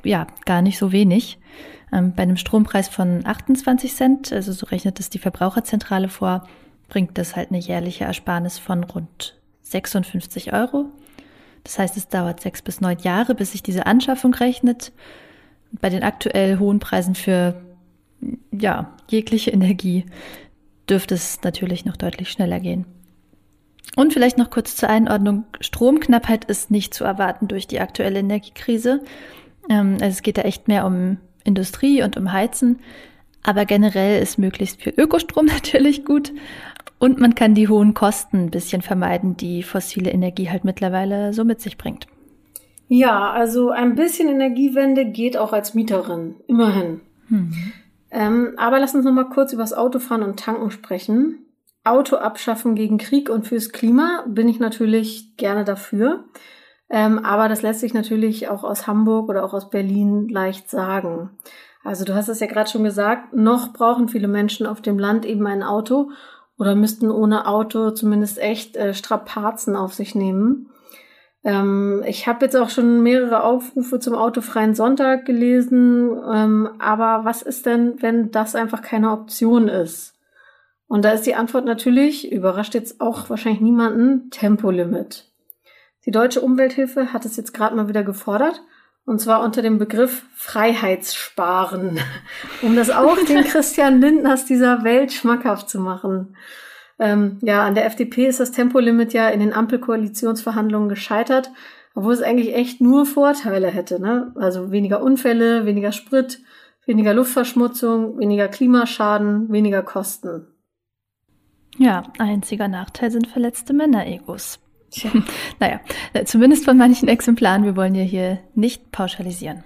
ja, 0.04 0.28
gar 0.46 0.62
nicht 0.62 0.78
so 0.78 0.92
wenig. 0.92 1.40
Ähm, 1.92 2.14
bei 2.14 2.24
einem 2.24 2.38
Strompreis 2.38 2.90
von 2.90 3.26
28 3.26 3.94
Cent, 3.94 4.34
also 4.34 4.52
so 4.52 4.66
rechnet 4.68 5.00
es 5.00 5.10
die 5.10 5.20
Verbraucherzentrale 5.20 6.10
vor, 6.10 6.48
bringt 6.90 7.18
das 7.18 7.36
halt 7.36 7.50
eine 7.52 7.60
jährliche 7.60 8.06
Ersparnis 8.06 8.60
von 8.60 8.84
rund 8.84 9.38
56 9.64 10.54
Euro. 10.54 10.86
Das 11.64 11.80
heißt, 11.80 11.98
es 11.98 12.08
dauert 12.08 12.40
sechs 12.40 12.62
bis 12.62 12.80
neun 12.82 13.00
Jahre, 13.00 13.36
bis 13.36 13.52
sich 13.52 13.64
diese 13.64 13.86
Anschaffung 13.86 14.34
rechnet. 14.34 14.94
Bei 15.82 15.90
den 15.90 16.04
aktuell 16.04 16.60
hohen 16.60 16.80
Preisen 16.80 17.14
für 17.14 17.62
ja, 18.52 18.96
jegliche 19.10 19.52
Energie 19.52 20.06
dürfte 20.90 21.16
es 21.16 21.42
natürlich 21.44 21.86
noch 21.86 21.98
deutlich 21.98 22.30
schneller 22.30 22.60
gehen. 22.60 22.86
Und 23.96 24.14
vielleicht 24.14 24.38
noch 24.38 24.50
kurz 24.50 24.76
zur 24.76 24.90
Einordnung. 24.90 25.46
Stromknappheit 25.60 26.46
ist 26.46 26.72
nicht 26.72 26.94
zu 26.94 27.04
erwarten 27.04 27.48
durch 27.48 27.68
die 27.68 27.80
aktuelle 27.80 28.20
Energiekrise. 28.20 29.02
Ähm, 29.70 29.94
also 29.94 30.10
es 30.10 30.22
geht 30.22 30.38
da 30.38 30.44
echt 30.44 30.68
mehr 30.68 30.86
um 30.86 31.18
Industrie 31.44 32.04
und 32.04 32.16
um 32.18 32.32
Heizen. 32.32 32.80
Aber 33.44 33.66
generell 33.66 34.22
ist 34.22 34.38
möglichst 34.38 34.82
viel 34.82 34.94
Ökostrom 34.98 35.46
natürlich 35.48 36.06
gut. 36.06 36.34
Und 37.00 37.20
man 37.20 37.36
kann 37.36 37.54
die 37.54 37.68
hohen 37.68 37.94
Kosten 37.94 38.46
ein 38.46 38.52
bisschen 38.52 38.82
vermeiden, 38.82 39.38
die 39.38 39.64
fossile 39.64 40.12
Energie 40.12 40.50
halt 40.50 40.64
mittlerweile 40.64 41.34
so 41.34 41.44
mit 41.44 41.62
sich 41.62 41.78
bringt. 41.78 42.08
Ja, 42.88 43.32
also 43.32 43.70
ein 43.70 43.96
bisschen 43.96 44.30
Energiewende 44.30 45.06
geht 45.06 45.38
auch 45.38 45.54
als 45.54 45.74
Mieterin. 45.74 46.36
Immerhin. 46.48 47.02
Mhm. 47.30 47.54
Ähm, 48.18 48.56
aber 48.58 48.80
lass 48.80 48.96
uns 48.96 49.06
noch 49.06 49.12
mal 49.12 49.30
kurz 49.30 49.54
über 49.54 49.62
das 49.62 49.74
Autofahren 49.74 50.24
und 50.24 50.40
Tanken 50.40 50.72
sprechen. 50.72 51.46
Auto 51.84 52.16
abschaffen 52.16 52.74
gegen 52.74 52.98
Krieg 52.98 53.30
und 53.30 53.46
fürs 53.46 53.72
Klima 53.72 54.26
bin 54.28 54.50
ich 54.50 54.60
natürlich 54.60 55.38
gerne 55.38 55.64
dafür. 55.64 56.24
Ähm, 56.90 57.20
aber 57.20 57.48
das 57.48 57.62
lässt 57.62 57.82
sich 57.82 57.94
natürlich 57.94 58.50
auch 58.50 58.64
aus 58.64 58.88
Hamburg 58.88 59.30
oder 59.30 59.46
auch 59.46 59.54
aus 59.54 59.70
Berlin 59.70 60.30
leicht 60.30 60.68
sagen. 60.68 61.30
Also 61.84 62.06
du 62.06 62.16
hast 62.16 62.28
es 62.28 62.40
ja 62.40 62.48
gerade 62.48 62.72
schon 62.72 62.84
gesagt, 62.84 63.36
noch 63.36 63.72
brauchen 63.72 64.10
viele 64.10 64.28
Menschen 64.28 64.66
auf 64.66 64.82
dem 64.82 64.98
Land 64.98 65.24
eben 65.24 65.46
ein 65.46 65.62
Auto 65.62 66.10
oder 66.58 66.74
müssten 66.74 67.12
ohne 67.12 67.46
Auto 67.46 67.92
zumindest 67.92 68.40
echt 68.40 68.76
äh, 68.78 68.96
Strapazen 68.96 69.76
auf 69.76 69.94
sich 69.94 70.16
nehmen. 70.16 70.72
Ähm, 71.44 72.04
ich 72.06 72.28
habe 72.28 72.46
jetzt 72.46 72.56
auch 72.56 72.70
schon 72.70 73.04
mehrere 73.04 73.44
Aufrufe 73.44 74.00
zum 74.00 74.16
autofreien 74.16 74.76
Sonntag 74.76 75.26
gelesen, 75.26 76.18
ähm, 76.32 76.70
aber 76.80 77.26
was 77.26 77.42
ist 77.42 77.66
denn, 77.66 78.02
wenn 78.02 78.32
das 78.32 78.56
einfach 78.56 78.82
keine 78.82 79.12
Option 79.12 79.68
ist? 79.68 80.14
Und 80.88 81.04
da 81.04 81.12
ist 81.12 81.26
die 81.26 81.36
Antwort 81.36 81.66
natürlich, 81.66 82.32
überrascht 82.32 82.74
jetzt 82.74 83.02
auch 83.02 83.30
wahrscheinlich 83.30 83.62
niemanden, 83.62 84.30
Tempolimit. 84.30 85.30
Die 86.06 86.12
Deutsche 86.12 86.40
Umwelthilfe 86.40 87.12
hat 87.12 87.26
es 87.26 87.36
jetzt 87.36 87.54
gerade 87.54 87.76
mal 87.76 87.90
wieder 87.90 88.04
gefordert 88.04 88.62
Und 89.06 89.20
zwar 89.20 89.44
unter 89.44 89.62
dem 89.62 89.78
Begriff 89.78 90.24
Freiheitssparen, 90.36 92.00
um 92.62 92.76
das 92.76 92.90
auch 92.90 93.18
den 93.26 93.44
Christian 93.46 94.00
Lindners 94.00 94.46
dieser 94.46 94.84
Welt 94.84 95.12
schmackhaft 95.12 95.70
zu 95.70 95.80
machen. 95.80 96.36
Ähm, 97.00 97.38
ja, 97.42 97.64
an 97.64 97.76
der 97.76 97.86
FDP 97.86 98.28
ist 98.28 98.40
das 98.40 98.52
Tempolimit 98.52 99.14
ja 99.14 99.30
in 99.30 99.40
den 99.40 99.54
Ampelkoalitionsverhandlungen 99.54 100.90
gescheitert, 100.90 101.52
obwohl 101.94 102.14
es 102.14 102.22
eigentlich 102.22 102.56
echt 102.56 102.82
nur 102.82 103.06
Vorteile 103.06 103.68
hätte. 103.68 104.02
Ne? 104.02 104.32
Also 104.36 104.72
weniger 104.72 105.02
Unfälle, 105.02 105.66
weniger 105.66 105.92
Sprit, 105.92 106.40
weniger 106.86 107.14
Luftverschmutzung, 107.14 108.18
weniger 108.18 108.48
Klimaschaden, 108.48 109.52
weniger 109.52 109.84
Kosten. 109.84 110.48
Ja, 111.78 112.04
einziger 112.18 112.68
Nachteil 112.68 113.12
sind 113.12 113.28
verletzte 113.28 113.74
Männeregos. 113.74 114.60
Tja. 114.90 115.12
naja, 115.60 115.80
äh, 116.14 116.24
zumindest 116.24 116.66
von 116.66 116.78
manchen 116.78 117.08
Exemplaren. 117.08 117.64
Wir 117.64 117.76
wollen 117.76 117.94
ja 117.94 118.04
hier 118.04 118.40
nicht 118.56 118.92
pauschalisieren. 118.92 119.64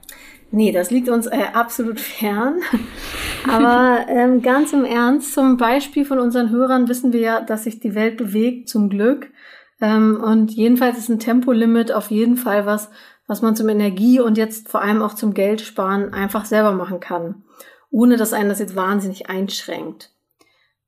Nee, 0.52 0.74
das 0.74 0.92
liegt 0.92 1.08
uns 1.08 1.28
äh, 1.28 1.46
absolut 1.54 2.00
fern. 2.00 2.60
Aber 3.50 4.06
ähm, 4.10 4.42
ganz 4.42 4.74
im 4.74 4.84
Ernst, 4.84 5.34
zum 5.34 5.58
Beispiel 5.58 6.06
von 6.06 6.20
unseren 6.20 6.50
Hörern 6.50 6.90
wissen 6.90 7.14
wir 7.14 7.22
ja, 7.22 7.42
dass 7.42 7.64
sich 7.64 7.80
die 7.80 7.96
Welt 7.96 8.18
bewegt, 8.18 8.68
zum 8.68 8.90
Glück. 8.90 9.32
Ähm, 9.80 10.22
und 10.22 10.52
jedenfalls 10.52 10.98
ist 10.98 11.10
ein 11.10 11.20
Tempolimit 11.20 11.92
auf 11.92 12.12
jeden 12.12 12.36
Fall 12.36 12.66
was, 12.66 12.90
was 13.28 13.42
man 13.42 13.56
zum 13.56 13.70
Energie 13.70 14.20
und 14.20 14.38
jetzt 14.38 14.70
vor 14.70 14.82
allem 14.82 15.02
auch 15.02 15.14
zum 15.14 15.34
Geldsparen 15.34 16.14
einfach 16.14 16.44
selber 16.44 16.74
machen 16.74 17.00
kann, 17.00 17.44
ohne 17.90 18.18
dass 18.18 18.34
einen 18.34 18.50
das 18.50 18.60
jetzt 18.60 18.76
wahnsinnig 18.76 19.30
einschränkt. 19.30 20.12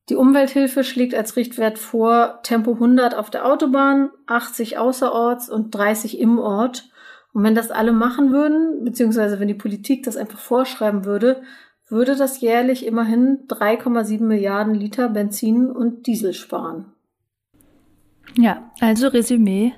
Die 0.10 0.16
Umwelthilfe 0.16 0.84
schlägt 0.84 1.16
als 1.16 1.38
Richtwert 1.38 1.80
vor 1.80 2.42
Tempo 2.44 2.74
100 2.74 3.16
auf 3.16 3.30
der 3.30 3.46
Autobahn, 3.46 4.10
80 4.28 4.78
außerorts 4.78 5.50
und 5.50 5.74
30 5.74 6.20
im 6.20 6.40
Ort. 6.40 6.90
Und 7.34 7.44
wenn 7.44 7.56
das 7.56 7.72
alle 7.72 7.94
machen 7.94 8.32
würden, 8.32 8.84
beziehungsweise 8.84 9.40
wenn 9.40 9.48
die 9.48 9.54
Politik 9.54 10.04
das 10.04 10.18
einfach 10.18 10.40
vorschreiben 10.40 11.04
würde, 11.06 11.42
würde 11.90 12.16
das 12.16 12.42
jährlich 12.42 12.86
immerhin 12.86 13.48
3,7 13.48 14.24
Milliarden 14.24 14.74
Liter 14.74 15.10
Benzin 15.10 15.70
und 15.70 16.08
Diesel 16.08 16.34
sparen. 16.34 16.86
Ja, 18.36 18.72
also 18.80 19.08
Resümee. 19.08 19.74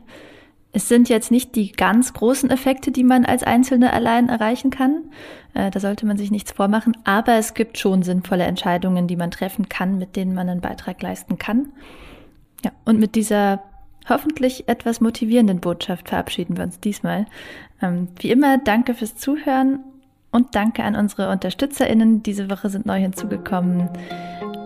Es 0.72 0.90
sind 0.90 1.08
jetzt 1.08 1.32
nicht 1.32 1.56
die 1.56 1.72
ganz 1.72 2.14
großen 2.14 2.50
Effekte, 2.50 2.92
die 2.92 3.06
man 3.06 3.26
als 3.26 3.44
Einzelne 3.44 3.94
allein 3.94 4.28
erreichen 4.28 4.72
kann. 4.72 5.06
Äh, 5.54 5.72
da 5.72 5.80
sollte 5.80 6.06
man 6.06 6.18
sich 6.18 6.32
nichts 6.32 6.52
vormachen. 6.52 6.98
Aber 7.06 7.36
es 7.36 7.54
gibt 7.54 7.78
schon 7.78 8.04
sinnvolle 8.04 8.44
Entscheidungen, 8.44 9.08
die 9.08 9.16
man 9.16 9.32
treffen 9.32 9.70
kann, 9.70 9.98
mit 9.98 10.18
denen 10.18 10.34
man 10.34 10.50
einen 10.50 10.60
Beitrag 10.62 11.02
leisten 11.02 11.38
kann. 11.38 11.72
Ja, 12.64 12.72
und 12.84 13.00
mit 13.00 13.16
dieser 13.16 13.64
hoffentlich 14.08 14.68
etwas 14.68 15.02
motivierenden 15.02 15.60
Botschaft 15.60 16.10
verabschieden 16.10 16.58
wir 16.58 16.64
uns 16.64 16.80
diesmal. 16.80 17.26
Ähm, 17.82 18.08
wie 18.20 18.32
immer, 18.32 18.58
danke 18.58 18.94
fürs 18.94 19.16
Zuhören 19.16 19.80
und 20.32 20.56
danke 20.56 20.84
an 20.84 20.96
unsere 20.96 21.30
UnterstützerInnen. 21.32 22.24
Diese 22.24 22.50
Woche 22.50 22.70
sind 22.70 22.86
neu 22.86 23.00
hinzugekommen 23.00 23.90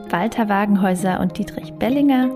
Walter 0.10 0.50
Wagenhäuser 0.50 1.20
und 1.20 1.38
Dietrich 1.38 1.74
Bellinger. 1.74 2.30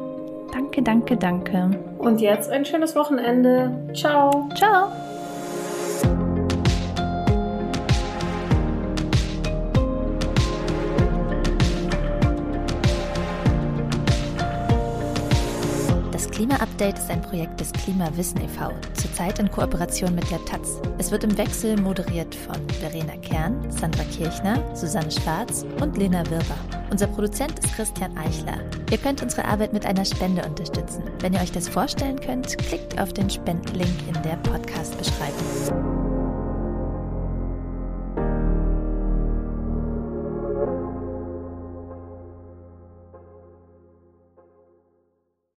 Danke, 0.52 0.84
danke, 0.84 1.18
danke. 1.18 1.72
Und 1.98 2.22
jetzt 2.22 2.52
ein 2.52 2.63
schönes 2.66 2.96
Wochenende. 2.96 3.72
Ciao. 3.94 4.50
Ciao. 4.56 4.92
Klima-Update 16.44 17.00
ist 17.00 17.10
ein 17.10 17.22
Projekt 17.22 17.62
des 17.62 17.72
Klimawissen 17.72 18.42
e.V., 18.42 18.74
zurzeit 18.96 19.40
in 19.40 19.50
Kooperation 19.50 20.14
mit 20.14 20.30
der 20.30 20.44
Taz. 20.44 20.82
Es 20.98 21.10
wird 21.10 21.24
im 21.24 21.38
Wechsel 21.38 21.80
moderiert 21.80 22.36
von 22.36 22.58
Verena 22.82 23.16
Kern, 23.22 23.72
Sandra 23.72 24.04
Kirchner, 24.04 24.62
Susanne 24.76 25.10
Schwarz 25.10 25.66
und 25.80 25.98
Lena 25.98 26.30
Wirber. 26.30 26.58
Unser 26.92 27.08
Produzent 27.08 27.60
ist 27.60 27.74
Christian 27.74 28.18
Eichler. 28.18 28.58
Ihr 28.92 28.98
könnt 28.98 29.24
unsere 29.24 29.46
Arbeit 29.46 29.72
mit 29.72 29.86
einer 29.86 30.04
Spende 30.04 30.44
unterstützen. 30.46 31.04
Wenn 31.22 31.32
ihr 31.32 31.40
euch 31.40 31.54
das 31.54 31.70
vorstellen 31.70 32.20
könnt, 32.20 32.58
klickt 32.58 33.00
auf 33.00 33.14
den 33.14 33.30
Spendenlink 33.30 34.06
in 34.14 34.22
der 34.24 34.36
Podcast-Beschreibung. 34.36 35.93